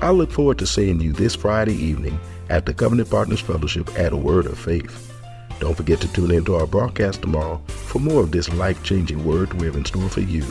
I 0.00 0.10
look 0.10 0.30
forward 0.30 0.58
to 0.58 0.66
seeing 0.66 1.00
you 1.00 1.12
this 1.12 1.34
Friday 1.34 1.74
evening 1.74 2.18
at 2.50 2.66
the 2.66 2.74
Covenant 2.74 3.10
Partners 3.10 3.40
Fellowship 3.40 3.88
at 3.98 4.12
a 4.12 4.16
Word 4.16 4.46
of 4.46 4.58
Faith. 4.58 5.12
Don't 5.60 5.76
forget 5.76 6.00
to 6.00 6.12
tune 6.12 6.32
in 6.32 6.44
to 6.46 6.56
our 6.56 6.66
broadcast 6.66 7.22
tomorrow 7.22 7.62
for 7.68 8.00
more 8.00 8.20
of 8.20 8.32
this 8.32 8.52
life 8.54 8.82
changing 8.82 9.24
word 9.24 9.54
we 9.54 9.66
have 9.66 9.76
in 9.76 9.84
store 9.84 10.08
for 10.08 10.20
you. 10.20 10.44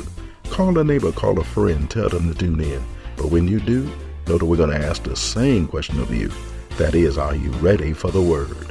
Call 0.50 0.78
a 0.78 0.84
neighbor, 0.84 1.12
call 1.12 1.38
a 1.40 1.44
friend, 1.44 1.90
tell 1.90 2.10
them 2.10 2.34
to 2.34 2.38
tune 2.38 2.62
in. 2.62 2.82
But 3.18 3.28
when 3.28 3.48
you 3.48 3.60
do, 3.60 3.84
know 4.28 4.38
that 4.38 4.46
we're 4.46 4.58
going 4.58 4.70
to 4.70 4.88
ask 4.88 5.04
the 5.04 5.16
same 5.16 5.68
question 5.68 6.00
of 6.00 6.14
you. 6.14 6.32
That 6.78 6.96
is, 6.96 7.18
are 7.18 7.36
you 7.36 7.52
ready 7.54 7.94
for 7.94 8.10
the 8.10 8.22
word? 8.22 8.71